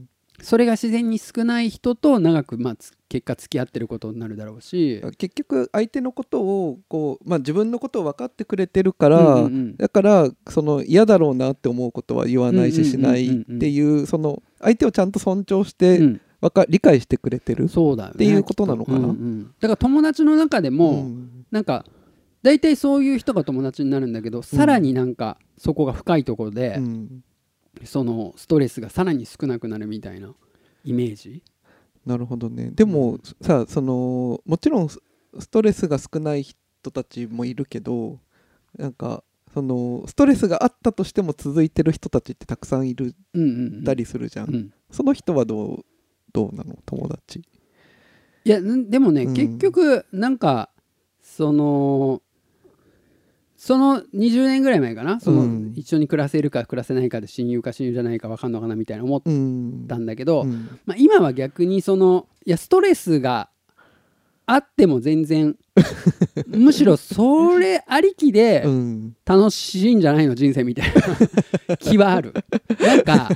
[0.42, 9.78] それが自然に少ない人と長く、まあ、つ結果付き合ってることになるだろうし、結局相手のことをこう、まあ、自分のことを分かってくれてるから、うんうんうん。
[9.78, 16.22] だからその嫌だろうなって思うことは言わないししないっていうその相手をちゃんと尊重して、うん。
[16.42, 17.68] わか理解してくれてる。
[17.68, 19.00] そうだよねっていうことなのかな。
[19.00, 19.44] うんうん。
[19.60, 21.46] だから友達の中でも、ん。
[21.52, 21.86] なんか
[22.44, 27.24] 大体そういう人が友達になるんだけど、さらになんかそこが深いところで、うん
[27.86, 30.34] そのストレスがさらに少なくなるみたいな
[30.84, 31.44] イメージ？
[32.06, 32.72] なるほどね。
[32.72, 35.00] でもさそのもちろんス
[35.40, 38.20] ストレスが少ない人たちもいるけど
[38.78, 43.84] なんかそのストレスがあったとしても続いてる人たちってたくさんいるうんうんうん。
[43.84, 44.74] たりするじゃん、うん。
[44.92, 45.86] その人はどう
[46.32, 46.78] どうなの？
[46.86, 47.40] 友達。
[48.46, 49.34] いやんでもね、うん。
[49.34, 50.70] 結局なんか
[51.22, 52.22] その
[53.62, 55.20] その20年ぐらい前かな？
[55.20, 60.80] その、うん一緒に暮らせるか暮らせないかで親友か親友じゃないか分かんのかなみたいな思っうんたんだけど、うん。
[60.86, 63.50] まあ、今は逆にそのいやストレスが
[64.46, 65.58] あっても全然
[66.48, 69.16] むしろそれありきでうん。
[69.26, 70.92] 楽しいんじゃないの人生みたい
[71.68, 72.34] な気はある。
[72.80, 73.30] なんか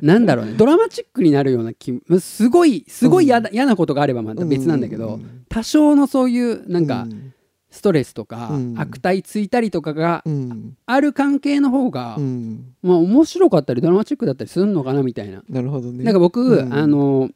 [0.00, 0.54] なんだろうね。
[0.56, 5.44] ドラマチックになるような気すごいすごい嫌だ嫌なことがあればまた別なんだけど、うん。
[5.50, 7.31] 多少のそういうなんかうん
[7.72, 8.74] ストレスとかうん。
[8.78, 10.76] 悪態ついたりとかがうん。
[10.84, 12.74] ある関係の方が、うん。
[12.82, 15.42] まあ面白かったりドラマチックだったりするのかなみたいな。
[15.48, 16.04] なるほどね。
[16.04, 16.72] なんか僕、うん。
[16.72, 17.30] あの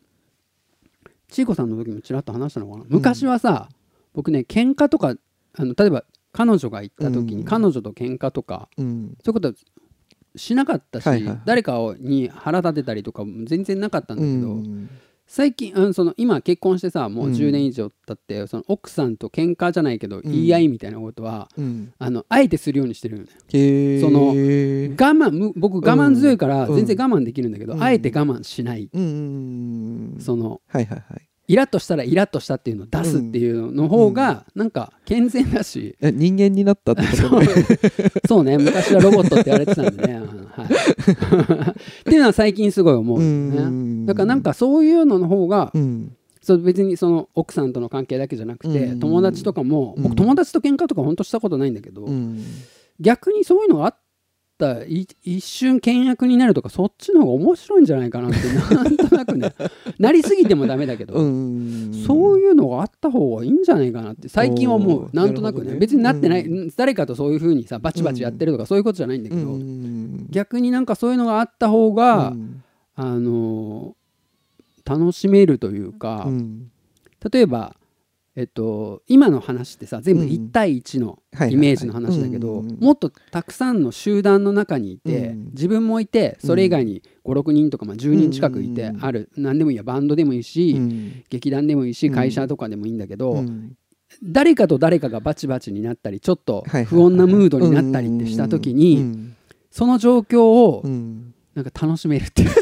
[1.29, 2.85] ちいこさんの時もちらっと話したのかな。
[2.89, 3.71] 昔はさ、
[4.13, 5.15] 僕ね喧嘩とか
[5.55, 7.45] あの例えば彼女が行った時に、うん。
[7.45, 9.17] 彼女と喧嘩とかうん。
[9.25, 9.55] そういうことは
[10.37, 11.41] しなかったし、はいはいはい。
[11.47, 14.91] 誰かをに腹立てたりとかも全然なかったんだうけど、ん
[15.27, 17.33] 最近あのその今結婚してさもううん。
[17.33, 20.23] 10年以上経って、その奥さんと喧嘩じゃないけど、ん。
[20.23, 21.93] 言い合いみたいなことはうん。
[21.99, 23.29] あのあえてするようにしてるよね。
[24.01, 26.77] その我慢む僕我慢強いからうん。
[26.77, 27.83] 全然我慢できるんだけど、うん。
[27.83, 30.21] あえて我慢しない、うんうんうん。
[30.21, 37.47] そのはいはいはいイラッとしたらイラッとしたっていうのを出すっていうの方がなんか健全だし、え人間になったってことね。
[38.27, 38.59] そうね。
[38.59, 40.67] 昔はロボットって言われてたんでね、うんはい、
[41.71, 43.71] っていうのは最近すごい思うよね。
[43.71, 46.17] ねだからなんかそういうのの方が、うん。
[46.43, 49.01] そう別にその奥さんとの関係だけじゃなくて、うん。
[49.01, 50.03] 友達とかも、うん。
[50.05, 52.41] 僕友達と喧嘩とか本当したことないんだけど、うん。
[53.01, 53.97] 逆にそういうのがあっ
[54.59, 58.39] たい一瞬倹約になるとかそっちの方が面白いんじゃないかなって
[58.75, 59.53] なんとなくね。
[59.99, 65.73] なりすぎてもダメだけど、うんそういうのがあった方がいいんじゃないかなって最近は思おーうなんとなくね。
[65.73, 65.79] ね。
[65.79, 70.27] 別になってない、う誰かとそういう風にさバチバチやってるとかそういうことじゃないんだけど、うん。
[70.31, 72.63] 逆になんかそういうのがあった方が、うん。
[72.95, 74.07] あのー
[74.89, 76.71] 楽しめるというか、うん。
[77.33, 77.75] 例えば
[78.39, 80.29] えっと、今の話ってさ全部うん。
[80.29, 81.19] 1対1の
[81.51, 85.45] イメージの話だけどもっとたくさんの集団の中にいて、うん。
[85.53, 91.25] 自分もいてそれ以外に56人とか、まあ、10人近くいて、ある何でもいいやバンドでもいいし、うん。
[91.31, 92.15] 劇団でもいいしうん。
[92.15, 93.73] 会社とかでもいいんだけど、うん。
[94.23, 99.37] 誰かと誰かがバチバチになったりちょっと不穏なムードになったりってした時うにん。
[99.71, 101.33] その状況をうん。
[101.55, 102.57] なんか楽しめるっていうか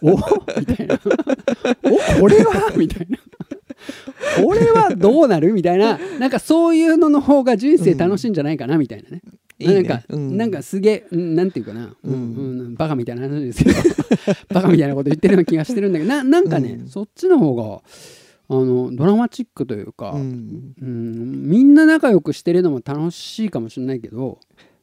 [0.02, 0.16] お？
[0.58, 1.00] みたいな。
[1.84, 2.20] お？
[2.20, 2.72] これは？
[2.76, 3.16] みたいな
[4.42, 5.52] これはどうなる？
[5.52, 9.22] みたいな なんかそういうのの方が人生楽しいんじゃないかなみたいなね。
[9.58, 9.74] いいね。
[9.74, 10.36] なんか、うん。
[10.36, 12.12] なんかすげえ、うんなんていうかな、うん。
[12.12, 13.76] うんうんバカみたいな話ですけど、
[14.54, 16.88] バカみたいなこと言ってるような気がしてるんだけど、ななんかね、うん。
[16.88, 17.82] そっちの方が
[18.50, 20.74] あのドラマチックというか、うん。
[20.80, 24.38] うんみんな仲良くしてるのも楽しいかもしれないけど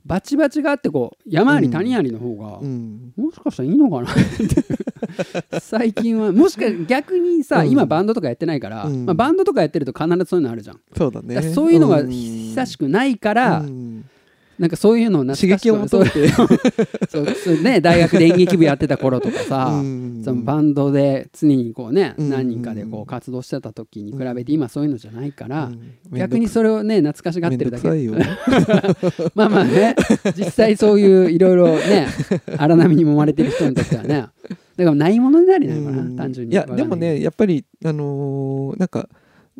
[0.05, 3.11] バチバチがあってこう山あり谷ありの方が、うん。
[3.15, 4.11] もしかしたらいいのかな？
[4.11, 4.13] っ
[5.49, 7.71] て最近はもしか逆にさ、うん。
[7.71, 9.05] 今バンドとかやってないから、うん。
[9.05, 11.41] まあ、バンドとかやってると必ずそういうのあるじゃん、そうだね。
[11.41, 13.94] そういうのが久しくないから、うん
[14.57, 16.29] なんかそういうのを刺激を求めて。
[16.29, 17.61] そう。
[17.61, 20.21] ね大学で演劇部やってた頃とかさ、うん。
[20.23, 22.29] そのバンドで常にこうね、うん。
[22.29, 26.17] 何人かでこう活動してた時に比べて今そういうのじゃないから、うん。
[26.17, 27.85] 逆にそれをね懐かしがってるだけ。
[29.35, 29.95] まあまあね
[30.37, 32.07] 実際そういういろいろね
[32.57, 34.27] 荒波に揉まれてる人にとってはね。
[34.77, 36.15] だからないものになりなのかな、うん。
[36.15, 36.53] 単純に。
[36.53, 39.09] いやでもねやっぱりあのーなんか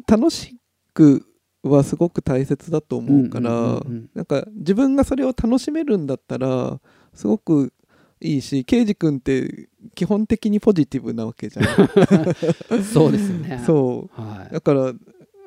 [0.08, 0.56] 楽し
[0.94, 1.26] く
[1.70, 3.82] はすごく大切だと思うから、
[4.14, 6.80] なんか自分がそれを楽しめるんだったら
[7.14, 7.74] すごく
[8.22, 11.66] いいしケイジ君って基本的にポジティブなわけじゃん。
[12.84, 13.62] そうですよね。
[13.66, 14.22] そう。
[14.22, 14.54] はい。
[14.54, 14.94] だから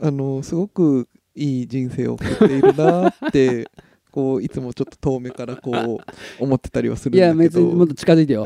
[0.00, 3.68] あのすごくいい人生を送っているなって
[4.12, 7.60] こういつもちょっと遠目からこう思ってたりはするいやんだけど。
[7.60, 8.44] 別にもっと近づいてよ。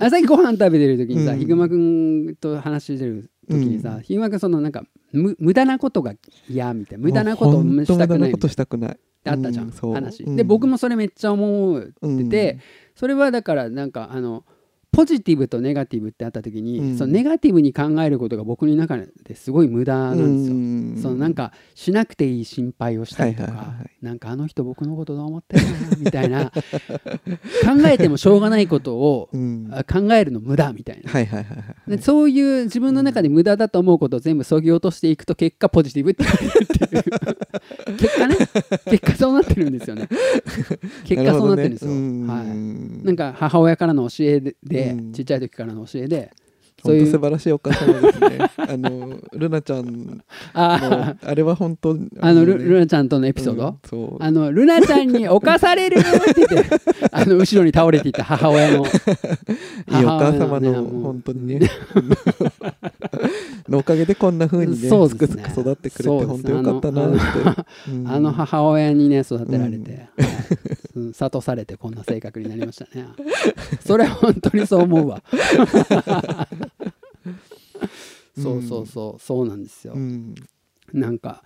[0.00, 1.38] あさっきご飯食べてる時にさ、うん。
[1.38, 4.02] ヒグマくんと話してる時にさ、うん。
[4.02, 6.14] ヒグマくんそのなんかむ無駄なことが
[6.48, 7.04] 嫌みたいな。
[7.04, 8.98] 無駄なことをしたくないくない。
[9.24, 10.30] なあったじゃん、うん話、う。
[10.30, 12.58] んで僕もそれめっちゃ思うってて、
[12.94, 14.44] それはだからなんかあの
[14.98, 16.98] ポジティブとネガティブってあった時に、うん。
[16.98, 20.56] そのネガティブに考えることが僕の中ですごい無駄なんですよ。
[20.56, 20.98] うん。
[21.00, 23.90] そのなんかしなくていい心配をしたりとか、はいはいはいはい。
[24.02, 26.60] なんかあの人僕のことどう思ってるなみたいな考
[27.86, 29.70] えてもしょうがないことをうん。
[29.70, 37.96] あ考えるの無駄みたいな、はいはいはいはいでそういう自分の中で無駄だと思うことを全部そぎ落としていくと結果ポジティブって言われるっていう。
[37.98, 38.36] 結果ね。
[38.86, 40.08] 結果そうなってるんですよね。
[41.04, 43.04] 結果そうなってるんですよ、はい。
[43.06, 46.32] なんか母親からの教えで、ちっちゃい時からの教えで
[46.82, 48.38] そういう本当素晴らしいお母様ですね。
[48.56, 50.18] あのルナちゃんの
[50.54, 52.64] ああれは本当あのルね。
[52.64, 54.22] ルナちゃんとのエピソード、うんそう。
[54.22, 56.70] あのルナちゃんに侵されるって言って
[57.10, 58.84] あの後ろに倒れていった母親の。
[58.86, 61.70] いいお母様のね本当にね。
[63.68, 65.42] のおかげでこんな風にねそうですね。
[65.42, 67.18] すくすく育ってくれて本当よかったなって。
[67.90, 68.08] うん。
[68.08, 70.08] あの母親にね育てられて、はい。
[70.96, 73.06] うん諭されてこんな性格になりましたね。
[73.86, 75.22] それは本当にそう思うわ
[78.40, 79.20] そうそうそう。
[79.20, 80.34] そうなんですよ、うん。
[80.92, 81.42] なんか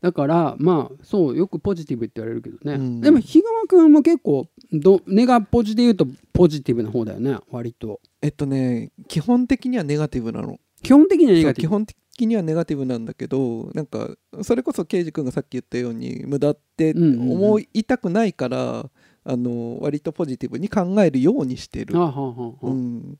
[0.00, 3.00] だからまあそうよくポジティブって言われるけどね、うん。
[3.00, 8.00] でもひぐまくんも結構どネガポジで言うとポジティブな方だよね割と。
[8.22, 10.58] えっとね基本的にはネガティブなの。
[10.82, 11.68] 基本的にはネガティブ。
[11.68, 14.10] 基本的にはネガティブなんだけどなんか
[14.42, 17.32] それこそケイジ君がさっき言ったように無駄ってうんうんうん。
[17.32, 18.90] 思いたくないから、
[19.22, 21.94] あの割とポジティブに考えるようにしてる。
[21.98, 22.54] あ、はあはあは。
[22.62, 23.18] あうん、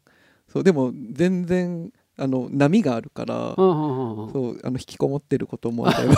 [0.48, 6.14] そうでも全然あの波があるから、そうあの引きこもってることもあれば。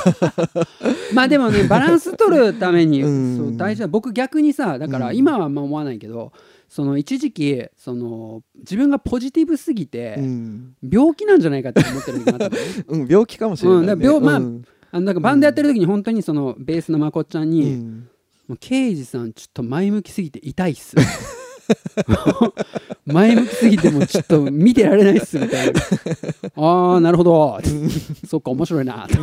[1.15, 3.37] まあでもねバランス取るためにうん。
[3.37, 5.17] そう大事だ僕逆にさだからうん。
[5.17, 6.33] 今はあんま思わないけど
[6.69, 12.59] その一時期その自分がポジティブすぎてうん、病気なんじゃないかって思ってる時があったのね。
[12.89, 13.93] うん、病気かもしれない、ね。
[13.93, 14.63] うん病まあうん。
[14.91, 18.09] あのなんかバンドやってる時に本当にそのベースのまこっちゃんうにん
[18.49, 20.97] 「もう刑事さんちょっと前向きすぎて痛いっす」
[23.07, 25.81] 前向きすぎてもうちょっと見てられないっすみたいな
[26.57, 27.59] 「ああなるほど」
[28.27, 29.07] そっか面白いな。
[29.09, 29.19] と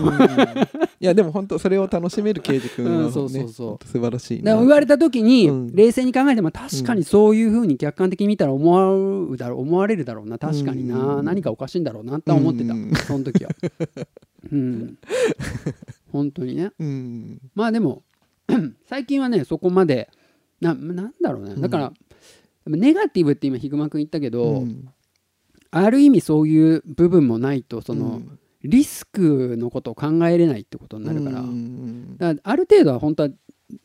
[1.02, 3.88] いやでも本当それを楽しめる刑事君は、ねうんそうそうそう。
[3.88, 5.75] 素晴らしいだなから言われた時に、うん。
[5.75, 10.38] 冷静に考えても確かにそういうふうに客観的に見たら思わうだろう思われるだろうな。
[10.38, 12.91] 確かにな、うん何かおかしいんだろうなって思ってた、うん。
[12.95, 13.52] その時は。
[14.52, 14.97] うん。
[16.12, 16.71] 本当にね。
[16.80, 17.39] うん。
[17.56, 18.04] まあでも
[18.89, 20.10] 最近はねそこまで
[20.62, 21.56] ななんだろうね。
[21.56, 21.93] だから、
[22.67, 24.89] ネガティブって今ひぐまくん言ったけど、うん。
[25.71, 28.39] ある意味そういう部分もないとその、うん。
[28.63, 33.29] リスクのことを考えれないってことになるから、うんだからある程度は本当は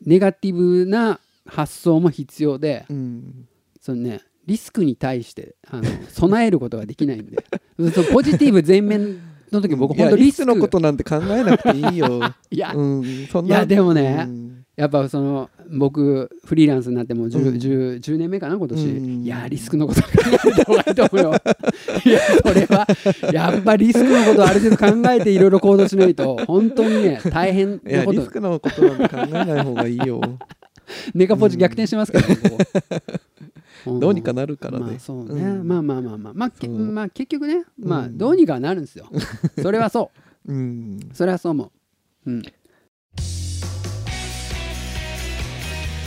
[0.05, 3.47] ネガティブな発想も必要で、うん。
[3.79, 7.37] そのねリスクに対してあの備えることができないんで
[8.11, 9.19] ポジティブ全面
[9.51, 10.43] の時僕本当リスク。
[10.43, 12.19] リスクのことなんて考えなくていいよ。
[12.51, 13.57] いや、うんそんな。
[13.57, 17.55] いやでもねうんやっぱその僕フリーランスになってもう 10,、うん。
[17.55, 19.23] 10 10年目かな今年、うん。
[19.23, 20.09] いやリスクのこと考
[20.47, 21.33] えた方がいいと思うよ。
[22.05, 22.87] いやそれは
[23.31, 28.19] やっぱリスクのことをある程度考えていろいろ行動しないと本当にね大変なこと。
[28.19, 30.21] リスクのことなんて考えない方がいいよ。
[31.13, 32.57] ネガポジ逆転しますからね、こ
[33.85, 33.93] こ。
[33.93, 34.85] んどうにかなるからね。
[34.85, 35.67] まあそうね、うん。
[35.67, 36.33] まあまあまあまあ。
[36.33, 38.17] まあ、まあ、結局ねまあうん。
[38.17, 39.07] どうにかはなるんですよ。
[39.61, 40.11] それはそ
[40.45, 40.51] う。
[40.53, 40.99] うん。
[41.13, 41.71] それはそう思
[42.25, 42.31] う。
[42.31, 42.43] うん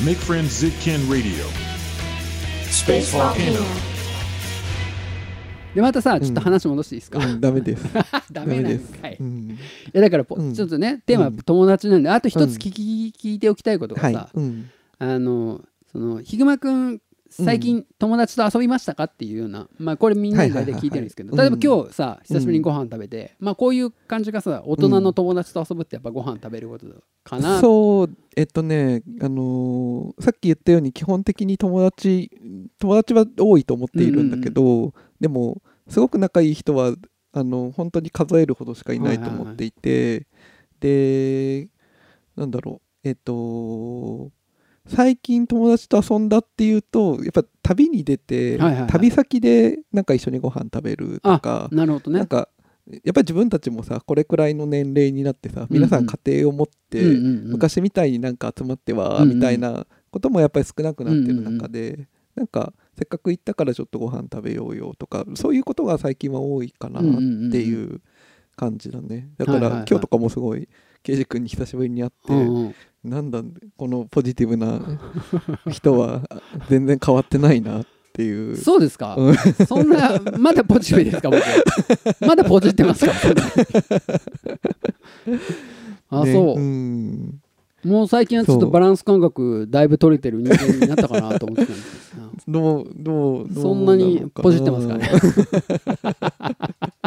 [0.05, 1.45] Make Friends Zitkin Radio.
[2.71, 3.59] Space Volcano.
[5.75, 7.85] でまたさちょっと話戻していいですか、うんダメです。
[8.33, 8.93] ダメなんです。
[8.93, 9.59] かい、いうん。
[9.93, 10.55] やだからポ、うん。
[10.55, 12.49] ちょっとねテーマ友達なんであと一つうん。
[12.51, 14.15] 聞き、聞いておきたいことがはい。
[14.15, 14.71] さ、うん。
[15.01, 19.05] あのそのヒグマくん最近友達と遊びましたか？
[19.05, 26.87] っていうような、まあこれみんなで聞いてるんですけど、例えば今日さ久しぶりにご飯食べて、まあこういう感じがさ大人の友達と遊ぶってやっぱご飯食べること
[27.25, 32.31] かな、そうえっとねあのーさっき言ったように基本的に友達
[32.79, 36.95] 友達は多いと思っているんだけど、でもすごく仲いい人は
[37.33, 40.27] あの本当に数えるほどしかいないと思っていて、
[40.81, 41.69] で
[42.37, 44.31] なんだろうえっと
[44.89, 48.91] 最近友達と遊んだっていうとやっぱ旅に出て、はいはいはい。
[48.91, 52.19] 旅先でなんか一緒にご飯食べるとか、なるほどね。
[52.19, 52.49] なんか
[52.91, 57.51] やっぱり自分たちもさこれくらいの年齢になってさ皆さん家庭を持って、うんうんうん。
[57.53, 59.35] 昔みたいになんか集まっては、うんうん。
[59.37, 67.09] みたいなこともやっぱり少なくなってる中で、なんかせっかく行ったからちょっとご飯食べようよとかそういうことが最近は多いかなって
[67.61, 68.01] いう
[68.57, 69.29] 感じだね。
[69.37, 70.69] だから、今日とかもすごい
[71.03, 72.75] 圭司君に久しぶりに会って、うんうん
[73.09, 73.43] なんだ
[73.77, 74.81] このポジティブな
[75.71, 76.23] 人は
[76.69, 78.57] 全然変わってないなっていう。
[78.57, 79.37] そうですか、うん。
[79.67, 81.43] そんなまだポジティブですか僕
[82.27, 83.13] まだポジってますか？
[86.11, 87.41] あ、ねそう、ん。
[87.85, 92.13] もう最近はちょっとバランス感覚だいぶ取れてる人間になったかなと思ってたんです。
[92.49, 95.11] どうどうそんなにポジってますかね？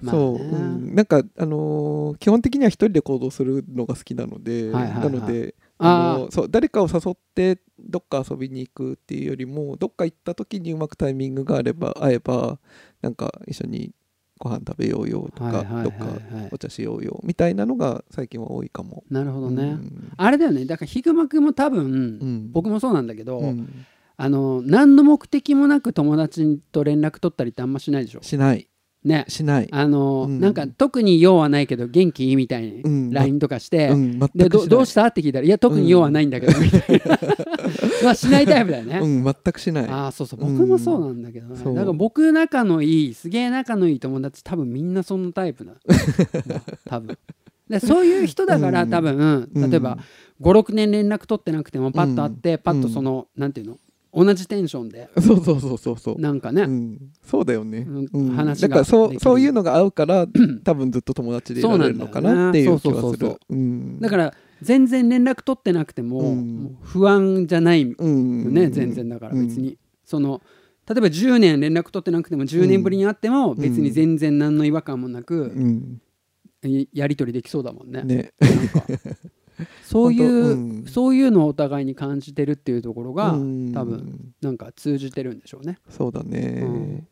[0.00, 0.20] まあね。
[0.20, 0.94] そう、うん。
[0.94, 5.12] なんかあのー基本的には一人で行動するのが好きなので、はいはいはい。
[5.12, 6.18] なのであー。
[6.24, 12.58] のそう誰かを誘ってどっか遊びに行くっていうよりもどっか行った時にうまくタイミングがあれば会えば
[13.02, 13.92] なんか一緒に
[14.38, 15.84] ご飯食べようよとか、はいはいはいはい。
[15.84, 19.02] どっかお茶しようよみたいなのが最近は多いかも。
[19.10, 20.12] なるほどね、うん。
[20.16, 20.64] あれだよね。
[20.66, 22.52] だからヒグマくんも多分、うん。
[22.52, 23.68] 僕もそうなんだけど、うん。
[24.18, 28.22] あの何の目的もなく友達と連絡取ったりってあんましないでしょ？
[28.22, 28.66] しない
[29.06, 29.24] ね。
[29.28, 29.68] しない。
[29.70, 30.40] あの、うん。
[30.40, 33.10] なんか特に用はないけど元気みたいにうん。
[33.10, 37.18] LINE とかして、うん、全くでどどうしたって聞いたらいや特に用はないんだけど、みたいな。
[38.04, 39.88] まあしないタイプだよね、うん、全くしない。
[39.88, 40.40] ああそうそう。
[40.40, 45.74] 僕もそうなんだけどね、だから僕仲のいいすげえ仲のいい友達多分みんなそのタイプな
[46.84, 47.16] 多分。
[47.68, 48.90] でそういう人だからうん。
[48.90, 49.70] 多分、うん。
[49.70, 49.98] 例えば
[50.40, 52.58] 56年連絡取ってなくてもパッと会って、うん。
[52.58, 53.78] パッとその、なんていうの
[54.16, 55.10] 同じテンションで。
[55.20, 56.20] そうそうそうそうそう。
[56.20, 58.08] なんかね、うん、そうだよね、うん。
[58.10, 58.30] うん。
[58.30, 60.26] 話がだからそうそういうのが合うから
[60.64, 63.36] 多分ずっと友達でいられるのかなっていう気はする。
[63.50, 64.00] うん。
[64.00, 66.62] だから全然連絡取ってなくても,、うん。
[66.62, 70.40] もう不安じゃないね、全然だから別に、その
[70.88, 73.56] 例えば10年連絡取ってなくても10年ぶりに会ってもん。
[73.56, 75.52] 別に全然何の違和感もなく、
[76.62, 78.02] やり取りできそうだもんね。
[78.02, 78.32] ね
[79.82, 80.84] そういう、うん。
[80.86, 83.72] そういうのをお互いに感じてるっていうところが、うん。
[83.72, 85.78] 多分なんか通じてるんでしょうね。
[85.88, 87.08] そうだね、うん。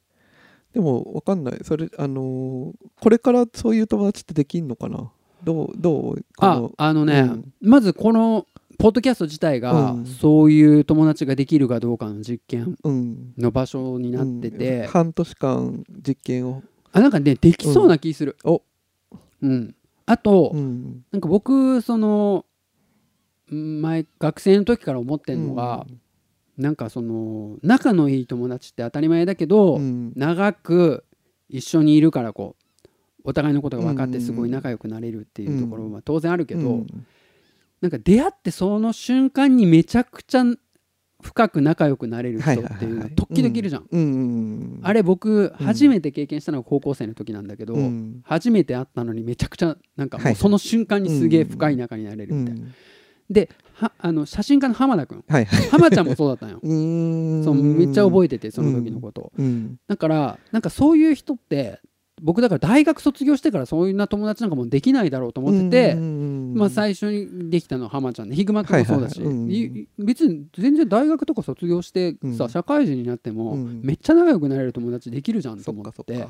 [0.73, 1.59] でもわかんない。
[1.63, 5.11] それあのーこれからそういう友達ってできんのかな？
[5.43, 6.17] どうどう？
[6.17, 7.53] こあのあのね、うん。
[7.61, 8.47] まずこの
[8.79, 10.07] ポッドキャスト自体が、うん。
[10.07, 13.33] そういう友達ができるかどうかの実験うん。
[13.39, 14.87] の場所になってて、うん。
[14.89, 16.63] 半年間実験を。
[16.93, 18.63] あなんかねできそうな気する、お。
[19.43, 19.75] うん、
[20.07, 21.05] あと、うん。
[21.13, 22.45] なんか僕その
[23.51, 25.87] 前学生の時から思ってるのが、
[26.57, 30.13] なんかその仲のいい友達って当たり前だけど、うん。
[30.17, 31.05] 長く
[31.49, 32.89] 一緒にいるからこう
[33.25, 37.07] お互いのことが分かってすごい仲良くなれるっていうところは当然あるけど、うん。
[37.81, 40.45] なんか出会ってその瞬間にめちゃくちゃ
[41.25, 43.87] 深く仲良くなれる人っていうのははい時々いるじゃん。
[43.91, 44.01] うん。
[44.01, 45.67] うんあれ僕うん。
[45.67, 48.21] 初めて経験したのが高校生の時なんだけど、うん。
[48.25, 52.61] 初めて会ったのにめちゃくちゃなんかもうその瞬間にすげえ深い仲になれるみたいな。
[52.61, 52.75] うん
[53.31, 55.25] ではあの写真家の浜田君。
[55.27, 55.69] はいはい。
[55.71, 56.61] 浜ちゃんもそうだった んよ。
[56.63, 59.23] そうめっちゃ覚えててその時のこと。
[59.23, 59.77] を、うん。
[59.89, 61.81] だからなんかそういう人って
[62.23, 69.21] 僕だから大学卒業してからそういうな友達なんかもうできないだろうと思ってて、まあ、最初にできたのは浜ちゃんでヒグマ君もそうだし、
[69.99, 72.51] 別に全然大学とか卒業してさ、うん。
[72.51, 73.81] 社会人になっても、うん。
[73.83, 76.29] めっちゃ仲良くなれる友達できるじゃんと思って。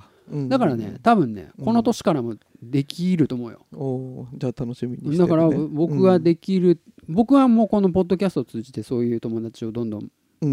[0.48, 1.64] だからね多分ねうん。
[1.66, 10.10] この年からもできると思うよ、じゃあ楽しみにだから僕ができる、僕はもうこのポッドキャストを通じてそういう友達をどんどん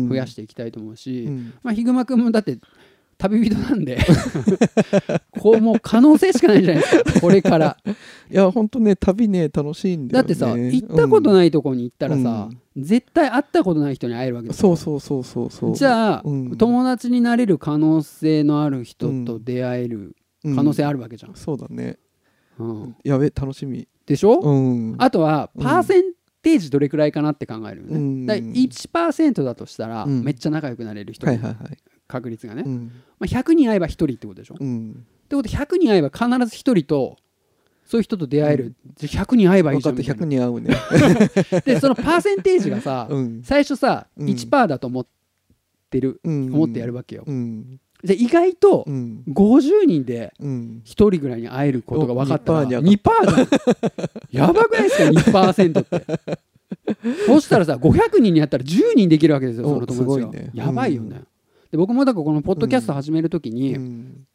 [0.09, 1.53] 増やしてていきたいと思うし、うん。
[1.63, 2.57] まあ、ヒグマ君もだって
[3.21, 3.99] 旅人なんで
[5.39, 7.21] こうもう可能性しかないじゃないですか。
[7.21, 7.77] これから。
[7.85, 10.27] いやほんとね旅ね楽しいんだよね。
[10.27, 15.75] だってさ行ったことい、ないとこに行ったらさ、絶対会ったことない人に会えるわけうんですよそうそうそうそうそう。
[15.75, 16.55] じゃあ、うん。
[16.57, 20.55] 友達になれる可能性のある人と出会えるうん。
[20.55, 21.97] 可能性あるわけじゃん、そうだね。
[22.57, 22.95] うん。
[23.03, 23.87] やべ楽しみ。
[24.07, 24.95] でしょ、うん。
[24.97, 25.63] あとはうん。
[25.63, 26.03] パーセン
[26.41, 28.25] テージどれくらいかなって考えるよね、うん。
[28.25, 30.23] だから1%だとしたら、うん。
[30.23, 31.27] めっちゃ仲良くなれる人。
[31.27, 31.77] のはいはいはい
[32.11, 32.91] 確率がね、うん。
[33.19, 35.05] まあ、100人会えば1人ってことでしょ、っうん。
[35.29, 37.17] てことで100人会えば必ず1人と
[37.85, 39.95] そういう人と出会える、じゃあ100人会えばいいじゃん。
[39.95, 41.61] みたい100な人会うね。
[41.65, 43.41] でそのパーセンテージがさ、うん。
[43.43, 44.27] 最初さうん。
[44.27, 45.07] 1%だと思っ
[45.89, 46.53] てる、うん。
[46.53, 47.79] 思ってやるわけよ、うん。
[48.03, 49.23] で意外とうん。
[49.27, 54.47] 50人でうん1人ぐらいに会えることが分かったらお2% 2%にじゃん。
[54.47, 56.39] やばくないですか2%って。
[57.27, 60.51] そうしたらさ500人にやったら10人できるわけですよそのお友達が、すごいね。
[60.53, 61.27] やばいよね、うん
[61.71, 64.27] で僕もだからこのポッドキャスト始めるときにうん。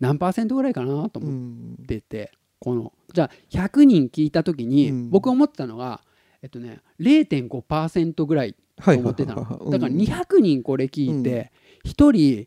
[0.00, 5.10] 何パーセントぐらいかなとう思っんててこのじゃあ100人聞いたときにうん。
[5.10, 6.00] 僕思ってたのが
[6.42, 9.70] えっとね0.5%ぐらいと思ってたの。
[9.70, 11.52] だから200人これ聞いて
[11.84, 12.46] 1人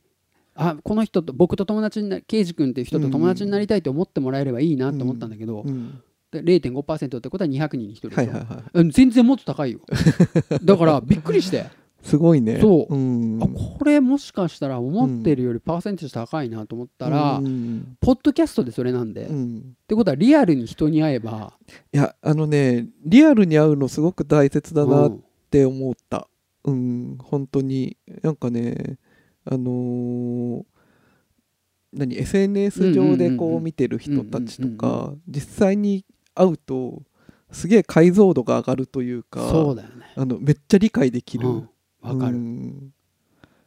[0.56, 6.02] あこの人と僕と友達にな圭司君っていう人と友達になりたいと思ってもらえればいいなと思ったんだけど、うん。
[6.32, 8.64] で0.5%ってことは200人に1人でしょ、はいはいはい。
[8.74, 9.80] うん全然もっと高いよ。
[10.64, 11.66] だからびっくりして、
[12.04, 12.60] すごいね。
[12.60, 12.94] そう。
[12.94, 13.40] うん。
[13.42, 17.98] あこれもしかしたら思ってるよりパーセンテージ高いなと思ったら、うん。
[18.02, 19.76] ポッドキャストでそれなんで、っうん。
[19.88, 21.54] てことはリアルに人に会えば。
[21.94, 25.24] いやあのねリアルに会うのすごく大切だなっうん。
[25.50, 26.28] て思った。
[26.66, 27.18] うん。
[27.22, 27.96] 本当に。
[28.22, 28.98] なんかね
[29.46, 30.64] あのー
[31.94, 37.04] 何 SNS 上でこうんうんうんううん見てる人たちとうんうんか実際に会うと
[37.52, 40.06] すげえ解像度が上がるというかそうだよね。
[40.16, 41.48] あのめっちゃ理解できる。
[41.48, 41.70] うん
[42.04, 42.94] わかる、うん。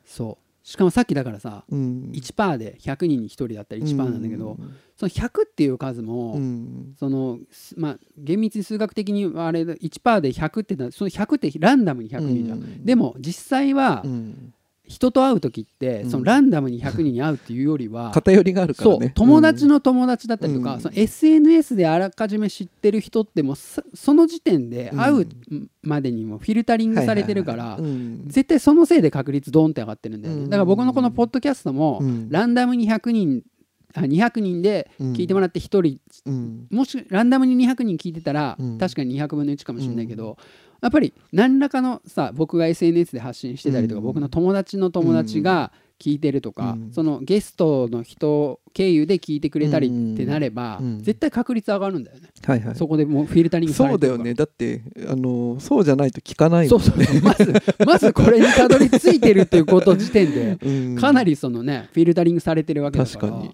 [0.05, 0.66] そう。
[0.66, 2.11] しかもさっきだからさうん。
[2.12, 4.57] 1%で100人に1人だったら1%なんだけど、
[4.97, 6.95] その100っていう数も、うん。
[6.99, 12.84] そのすまあ厳密に数学的にはあれだ1%で100ってその100ってランダムに100人じゃん、うん。
[12.84, 14.53] でも実際はうん
[14.89, 16.11] 人と会う時って、うん。
[16.11, 20.80] そのランダムに100人に会うっていうよりは、 偏りがあるからそうね友達の友達だったりとか、うん。
[20.80, 25.26] その SNS であらかじめ知ってる人ってもうそその時点で会う
[25.82, 27.78] までにもフィルタリングされてるから、
[28.26, 30.51] 絶対そのせいで確率ドンって上がってるんだよね、うん。
[30.51, 32.28] だから僕のこのポッドキャストも、うん。
[32.30, 33.43] ランダムに100人
[33.95, 36.66] あ200人で聞いてもらって1人、うん。
[36.70, 38.78] もしランダムに200人聞いてたら、うん。
[38.78, 40.37] 確かに200分の1かもしれないけど、
[40.81, 44.05] やっぱり何らかのさ僕が SNS で発信してたりとか、うん。
[44.05, 46.93] 僕の友達の友達が聞いてるとか、うん。
[46.93, 52.74] そのゲストの人経由で聞いてくれたりってなれば、うん絶対確率上がるんだよね、はいはい。
[52.74, 54.35] そこでもうフィルタリングそうだよね。
[54.35, 57.22] だってあのそうじゃないと聞かないもんそうそう。
[57.22, 57.55] まず
[57.87, 60.97] まずこれにたどり着いてるっていうこと時点で うん。
[60.97, 63.18] かなりそのねフィルタリングされてるわけだから。
[63.18, 63.51] 確かに。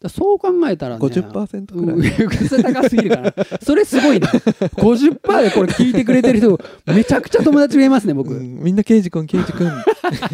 [0.00, 4.28] だそう考えたらね50%くらい、うん、それ高すぎるからそれすごいな。
[4.28, 8.62] 50%でこれ聞いてくれてる人めちゃくちゃ友達増えますね僕、うん。
[8.62, 9.70] みんな刑事君刑事君。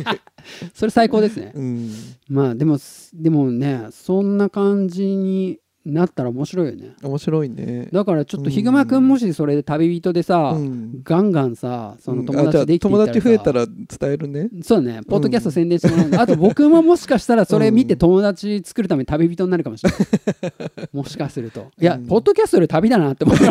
[0.75, 1.91] それ最高ですね、うん
[2.29, 2.79] まあでも
[3.15, 6.97] でもねそんな感じになったら面白いよね。
[7.01, 7.89] 面白いね。
[7.93, 11.01] だからちょっとヒグマくんもしそれで旅人でさ、うん。
[11.05, 13.07] ガンガンさその友達できてい友さ。
[13.07, 13.77] 達増えたら伝
[14.13, 14.49] えるね。
[14.63, 16.09] そうだね、ポッドキャスト宣伝してもらう。
[16.09, 20.89] んで、あと僕ももしかしたらそれ見て友達作るために旅人になるかもしれない。
[20.93, 21.69] もしかすると。
[21.81, 23.37] いや、うんポッドキャストより旅だなって思う。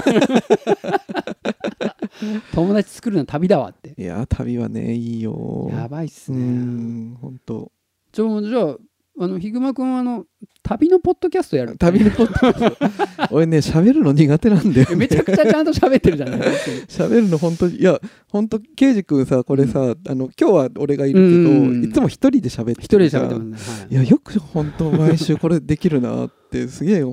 [2.54, 3.94] 友達作るのは旅だわって。
[3.98, 6.42] いや旅はねいいよやばいっすうね。
[6.42, 7.72] ん本当
[8.16, 8.78] じゃあ、
[9.18, 10.26] あのヒグマくんはあの
[10.64, 11.78] 旅のポッドキャストやる。
[11.78, 13.36] 旅のポッドキャスト。
[13.36, 16.40] 俺ね喋るの苦手なんだよ、ね、めちゃくちゃちゃんと喋ってるじゃない。
[16.88, 18.00] 喋るの本当にいや
[18.30, 23.82] 本当刑事君さこれさ、あの今日は俺がいるけど、うんいつも一人で喋って一人で喋ってます。
[23.82, 23.86] ね。
[23.86, 23.94] はい。
[23.94, 27.04] いやよく本当毎週これできるなってすげえ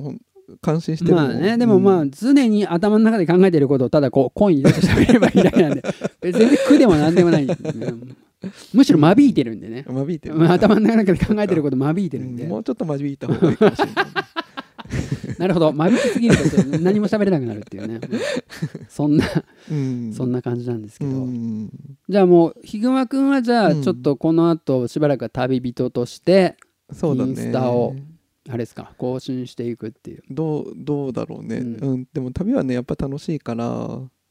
[0.61, 5.83] 感心してまあね、でもまあうん常に頭の中で考えてることをただこう声に出して喋ればいいだけなんで。
[6.21, 7.45] 別に全然苦でもなんでもない。
[7.45, 7.55] ね
[8.73, 10.35] むしろ間引いてるんでね、間引いてる。
[10.35, 13.95] まあ頭の中で考えてること間引いてるんで、うんもうちょっと間引いた方がいいかもしれない。
[15.39, 15.71] なるほど。
[15.73, 17.99] 間引きすぎると何も喋れなくなるっていうね。
[18.89, 19.25] そんな
[19.71, 20.13] うん。
[20.13, 21.69] そんな感じなんですけど、うん。
[22.07, 23.81] じゃあもうひぐまくんはじゃあうん。
[23.83, 26.57] ちょっとこの後しばらくは旅人として
[26.91, 27.95] インスタを
[28.49, 30.23] あれですか更新していくっていう。
[30.29, 32.07] どうどうだろうね、ううんん。
[32.13, 33.65] でも旅はねやっぱ楽しいから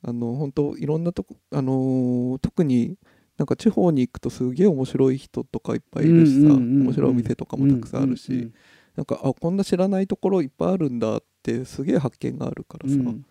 [0.05, 2.97] あの本当いろんなとこ、あのー特に
[3.43, 8.55] なんか地方に行くとすげえ面白い人とかいっぱいいるしさ、うんうんうんうん面白いお店とかもたくさんあるし、うんうん
[8.95, 13.24] なんかあこんな知らないところいっぱいあるんだってすげえ発見があるからさ、うん。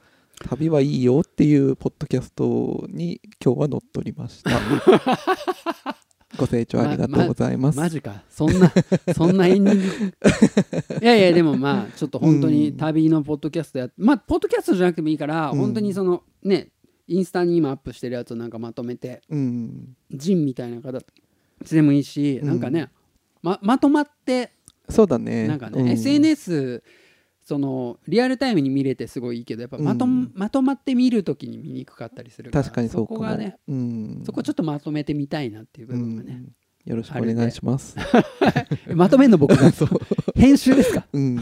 [0.50, 4.50] 旅はいいよっていうポッドキャストに今日は乗っ取りました。
[6.36, 8.24] ご清聴ありがとうございます、マジか。
[8.28, 8.74] そんな
[9.16, 10.14] そんなエンディン
[10.98, 10.98] グ。
[11.00, 15.60] いやいやでもまあちょっと本当に旅のポッドキャストやまあポッドキャストじゃなくてもいいから、うん。
[15.60, 16.70] 本当にそのね
[17.12, 19.96] インスタに今アップしてるやつをなんかまとめてうん。
[20.12, 21.06] ジンみたいな形
[21.70, 22.48] でもいいし、うん。
[22.48, 22.90] なんかね
[23.42, 24.54] ままとまって
[24.90, 25.48] そうだね。
[25.48, 25.90] なんかね、うん。
[25.90, 26.84] SNS
[27.44, 30.32] そのリアルタイムに見れてすごいいいけどやっぱまと,、うん。
[30.36, 34.24] まとまって見るときに見にくかったりするから確かにそこがねうん。
[34.26, 36.52] そこちょっとまとめてみたいなっていう部分がね、うん
[36.86, 37.96] よろしくお願いします。
[38.88, 39.72] え まとめんの僕が。
[40.36, 41.06] 編集ですか？
[41.14, 41.40] うん。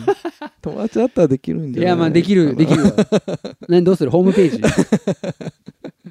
[0.61, 1.89] 友達だったらできるんいじゃない？
[1.89, 2.91] やまあできるできるわ。
[3.69, 4.11] 何どうする？
[4.11, 4.61] ホームページ？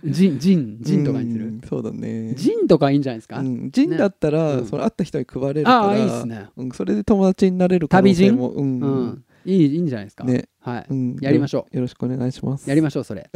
[0.05, 1.45] ジンジンジンとかにする？
[1.47, 2.35] うんそうだね。
[2.35, 4.67] ジンとかいいんじゃないですか、うん、ジンだったら、うん。
[4.67, 6.47] その会った人に配れるから、ああいいっすね。
[6.57, 11.77] うん、それで友達になれる可能性も、うん、うん、いいいいんじゃないですか、ね、はい、うん、やりましょう。
[11.77, 12.69] よろしくお願いします。
[12.69, 13.29] やりましょうそれ。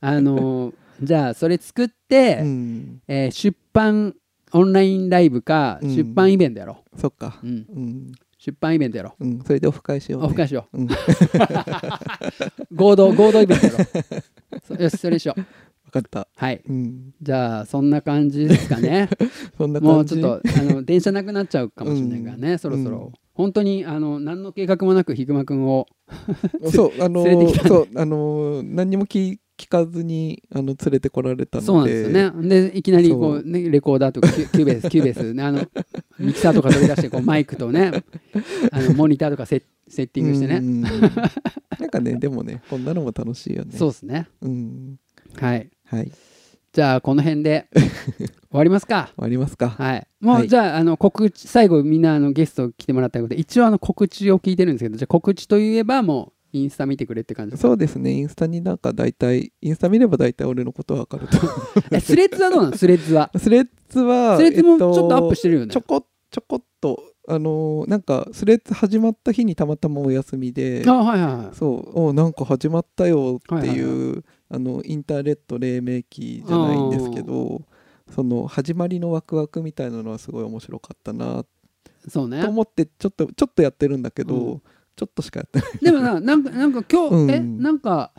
[0.00, 4.14] あのーじゃあそれ作って、うん、えー出版
[4.52, 5.96] オンラインライブか、うん。
[5.96, 6.84] 出版イベントやろ。
[6.96, 7.38] そっか。
[7.42, 7.46] う、。
[7.46, 9.14] うん、うん、出版イベントやろ。
[9.18, 10.26] うん、それでオフ会しよう、ね。
[10.26, 10.78] オフ会しよう。
[10.78, 10.88] ん、う
[12.74, 14.82] 合同合同イベントやろ。
[14.82, 15.40] よしそれにしよう。
[15.90, 16.28] 分かった。
[16.36, 16.62] はい。
[16.68, 19.08] うん、じゃあそんな感じですかね。
[19.56, 20.04] そんなもう。
[20.04, 25.86] ちょっとあの電車なくなっちゃうかもしれないからね、そろそろ、うん本当にあの何の計画もなくヒグマくんを
[26.70, 27.68] そう、あの 連れてきたんで。
[27.68, 31.66] そう、あの何にも聞聞かずにあの連れてこられたので。
[31.66, 35.64] そうなんですよねでいきなりこう、ね、レコーダーとかキューベースキューベース、ね、あの
[36.18, 37.92] ミキサーとか取り出してこうマイクとね
[38.72, 43.76] あの モニターとかセッセッティングしてね、うんなんかね、でもね、こんなのも楽しいよね。
[43.76, 44.96] そうですねうん。
[45.36, 46.12] はいはい。
[46.72, 49.68] じゃあこの辺で 終わりますか終わりますか。
[49.68, 61.38] はいもう、はいじゃああの告知最後みんなあのゲスト来てもらったことで一応あの告知を聞いてるんですけどじゃあ告知といえばもうインスタ見てくれって感じそうですね、インスタになんか大体、インスタ見れば大体俺のことわかると。
[61.90, 62.76] えスレッズはどうなの？
[62.76, 63.30] スレッズは。
[63.36, 65.72] スレッズは、スレッズもちょっとアップしてるよね。
[65.72, 71.56] ちょこちょこっと、あのーなんかスレッズ始まった日にたまたまお休みで、あはいはいはい。
[71.56, 74.22] そう、おなんか始まったよっていう、はいはい
[74.54, 77.62] あのインターネット黎明期じゃないんですけど、
[78.14, 81.46] その始まりのワクワクみたいなのはすごい面白かったな
[82.06, 82.42] そうね。
[82.42, 84.62] と思ってちょっとちょっとやってるんだけど、うん
[84.96, 85.78] ちょっとしかやってない。
[85.80, 87.30] でもななんかなんか今日、うん。
[87.30, 88.12] えなんか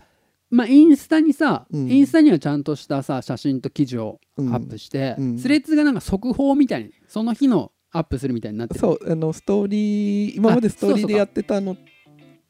[0.50, 1.92] まあインスタにさ、うん。
[1.92, 4.54] インスタにはちゃんとしたさ写真と記事をアうん。
[4.54, 5.38] ップして、うん。
[5.38, 8.80] スレッズがなんか速報みたいにその日のアップするみたいになってる。
[8.80, 11.78] そうあのストーリー今までストーリーでやってたの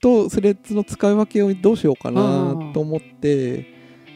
[0.02, 3.66] とスレッズの使い分けをどうしようかなと思って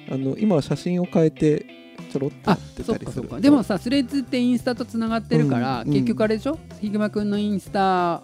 [0.09, 1.65] あの今は写真を変えて
[2.11, 3.27] ちょろっとやあってたりする。
[3.27, 5.91] かでもさスレッズってインスタとつながってるから、うん。
[5.91, 6.57] 結局あれでしょ？
[6.79, 8.23] ヒグマくんのインスタ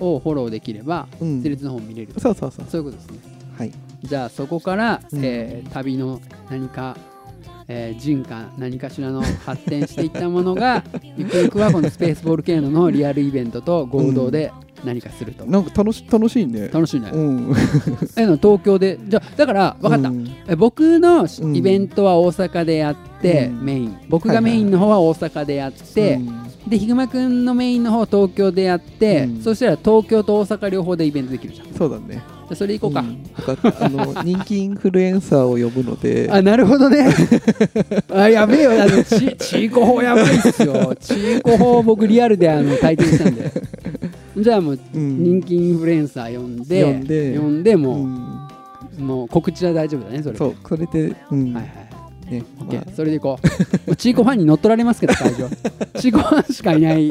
[0.00, 1.42] をフォローできれば、うん。
[1.42, 2.66] スレの方見れるそうそうそう。
[2.68, 3.18] そういうことですね。
[3.58, 3.72] はい。
[4.04, 5.24] じゃあそこから、うん。
[5.24, 6.20] えー旅の
[6.50, 6.96] 何か、
[7.68, 10.84] えー人か何かしらの 発展していったものが
[11.16, 14.52] ゆくゆくはこのスペースボール系ののリアルイベントと合同で
[14.84, 16.68] 何かすると、なんか楽し楽しいね。
[16.68, 17.52] 楽しいね、うん。
[18.16, 20.28] えの東京でじゃあだから分かった、うん。
[20.46, 23.64] え僕のイベントは大阪でやって、うん。
[23.64, 23.96] メイン。
[24.08, 29.42] 僕がメインの方は大阪でやって、うんでひぐまくんのメインの方は東京でやって、うん。
[29.42, 31.68] そしたら東京と大阪両方でイベントできるじゃん。
[31.68, 32.16] じそうだね。
[32.16, 33.22] ゃあそれ行こうか、ん。
[33.22, 36.28] 分かったあの人気インフルエンサーを呼ぶので。
[36.32, 37.08] あなるほどね。
[38.12, 38.82] あやべえよ。
[38.82, 40.94] あのちちいこ法やばいっすよ。
[40.98, 43.52] ちいこ法僕リアルであの体験したんで。
[44.36, 45.22] じゃあもううん。
[45.22, 49.06] 人気インフルエンサー呼んで呼んで呼んでもう、うん。
[49.06, 51.52] もう告知は大丈夫だねそれそうそれでうん。
[51.54, 51.85] はいはい
[52.30, 52.44] ね。
[52.60, 52.94] オッケまー。
[52.94, 53.38] それでいこ
[53.86, 53.96] う。
[53.96, 55.48] チーコファンに乗っ取られますけど会場
[55.98, 57.08] チーコファンしかいない。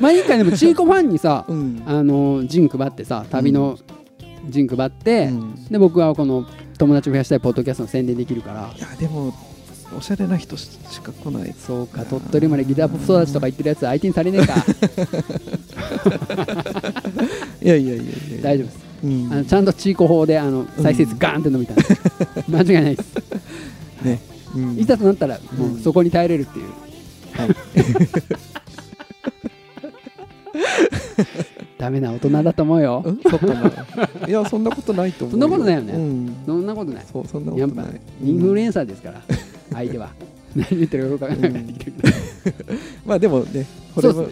[0.00, 1.82] まあいいかでもチーコファンにさあうん。
[1.86, 3.78] あの陣配ってさ旅の
[4.48, 5.64] 陣配って、うん。
[5.70, 6.46] で僕はこの
[6.78, 8.70] 友達を増やしたいポッドキャストの宣伝できるから。
[8.76, 9.34] いやでも
[9.96, 11.54] おしゃれな人ししか来ない。
[11.58, 14.64] そうか鳥取までギターポップ育ちとか言ってるやつ相手にされねえか。
[17.62, 18.12] いやいやいやいや
[18.42, 18.78] 大丈夫です。
[19.04, 19.32] うん。
[19.32, 21.82] あのちゃんとチーコ法であの再生数ガーンって伸びたんで、
[22.48, 23.14] 間違いないです。
[24.02, 24.20] ね。
[24.30, 24.35] うん
[24.78, 26.66] いざとなったらもうそこに耐えれるっていう、
[31.78, 33.02] ダメな大人だと思うよ。
[33.04, 33.20] うん？
[33.22, 33.72] そっかな
[34.28, 35.92] いやそんなことないと思うそんなことないよね。
[35.92, 36.36] うん。
[36.46, 37.04] そんなことない。
[37.12, 39.22] そうそんなこやっぱとないインフルンエンサーですから
[39.72, 40.10] 相手は。
[40.56, 41.92] 何言ってるか分からなくなってきて
[43.04, 44.26] まあでもねこれも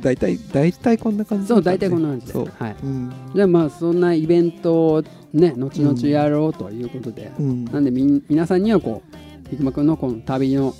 [0.00, 1.46] 大体大体こんな感じ。
[1.46, 2.32] そう大体こんな感じで。
[2.32, 2.48] そう。
[2.58, 2.76] はい。
[2.82, 3.12] うん。
[3.34, 5.02] じゃあまあそんなイベントを
[5.32, 7.64] ね後々やろうということで、うん。
[7.66, 9.16] なんでみん皆さんにはこう
[9.50, 10.74] ひくまくんのこの旅の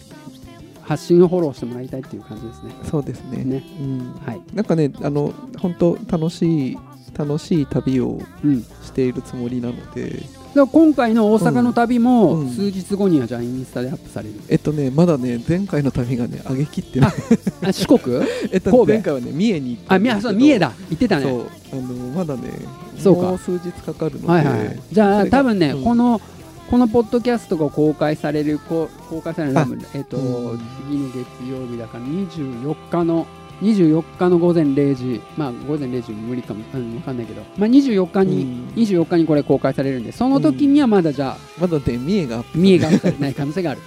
[0.83, 2.73] 発信をフォローしてもらいたいっていう感じですね。
[2.91, 3.45] そうですね。
[3.45, 3.63] ね。
[3.81, 4.15] うん。
[4.25, 4.41] はい。
[4.55, 6.79] なんかねあの本当楽しい
[7.17, 10.11] 楽しい旅をうんしているつもりなので。
[10.11, 17.13] だから今回の大阪の旅もうん数日後にはじゃあインスタでアップされる、えっとねまだね前回の旅がね上げきってない。
[17.63, 18.17] あ四国？
[18.51, 18.87] えっと神戸？
[18.87, 20.29] 前回はね三重に行ったあみんですけど。
[20.29, 20.73] あそう三重だ。
[20.91, 21.23] 行ってたね。
[21.25, 21.47] そう。
[21.73, 21.83] あの
[22.17, 22.43] まだね
[22.99, 23.23] そうか。
[23.23, 24.81] もう数日かかるので、はいはいはい。
[24.91, 25.85] じゃあ多分ね、うん。
[25.85, 26.21] この
[26.71, 30.61] このポッドキャストが公開されるこ公開されるのはあえっ、と、うん。
[30.87, 31.17] 次の月
[31.51, 33.27] 曜日だから24日の
[33.61, 38.69] 24日の午前0時まあ午前0時無理かも、うん、分かんないけど、まあ、24日に、うん。
[38.77, 43.81] 24日にこれ公開されるんでその時にはまだじゃあまだね三重が三重がない可能性がある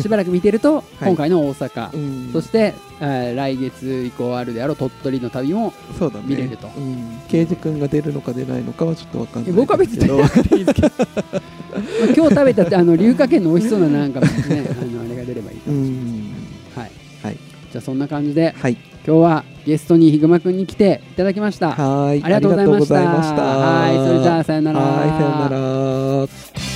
[0.00, 2.32] しばらく見てると、今回の大阪、うん。
[2.32, 6.24] そして、えー来月以降あるであろう鳥取の旅もそうだね。
[6.26, 6.68] 見れると。
[6.68, 11.04] うん、刑事君が出るのか出ないのかはちょっとわかんない僕は別にですけどまあ
[12.16, 14.28] 今日食べたってあの龍華軒の美味しそうななんかね
[14.80, 16.32] あのあれが出ればいい、うん。
[16.74, 16.90] はい、
[17.22, 17.36] はい。
[17.72, 18.76] じゃあそんな感じではい。
[19.06, 21.72] 今日はゲストにひぐまくんに来ていただきました。
[21.72, 22.22] はい。
[22.22, 22.96] ありがとうございました。
[22.96, 23.42] ありがとうございました。
[23.42, 24.08] はい。
[24.08, 24.80] それじゃあさよなら。
[24.80, 25.48] はいさよな
[26.68, 26.73] ら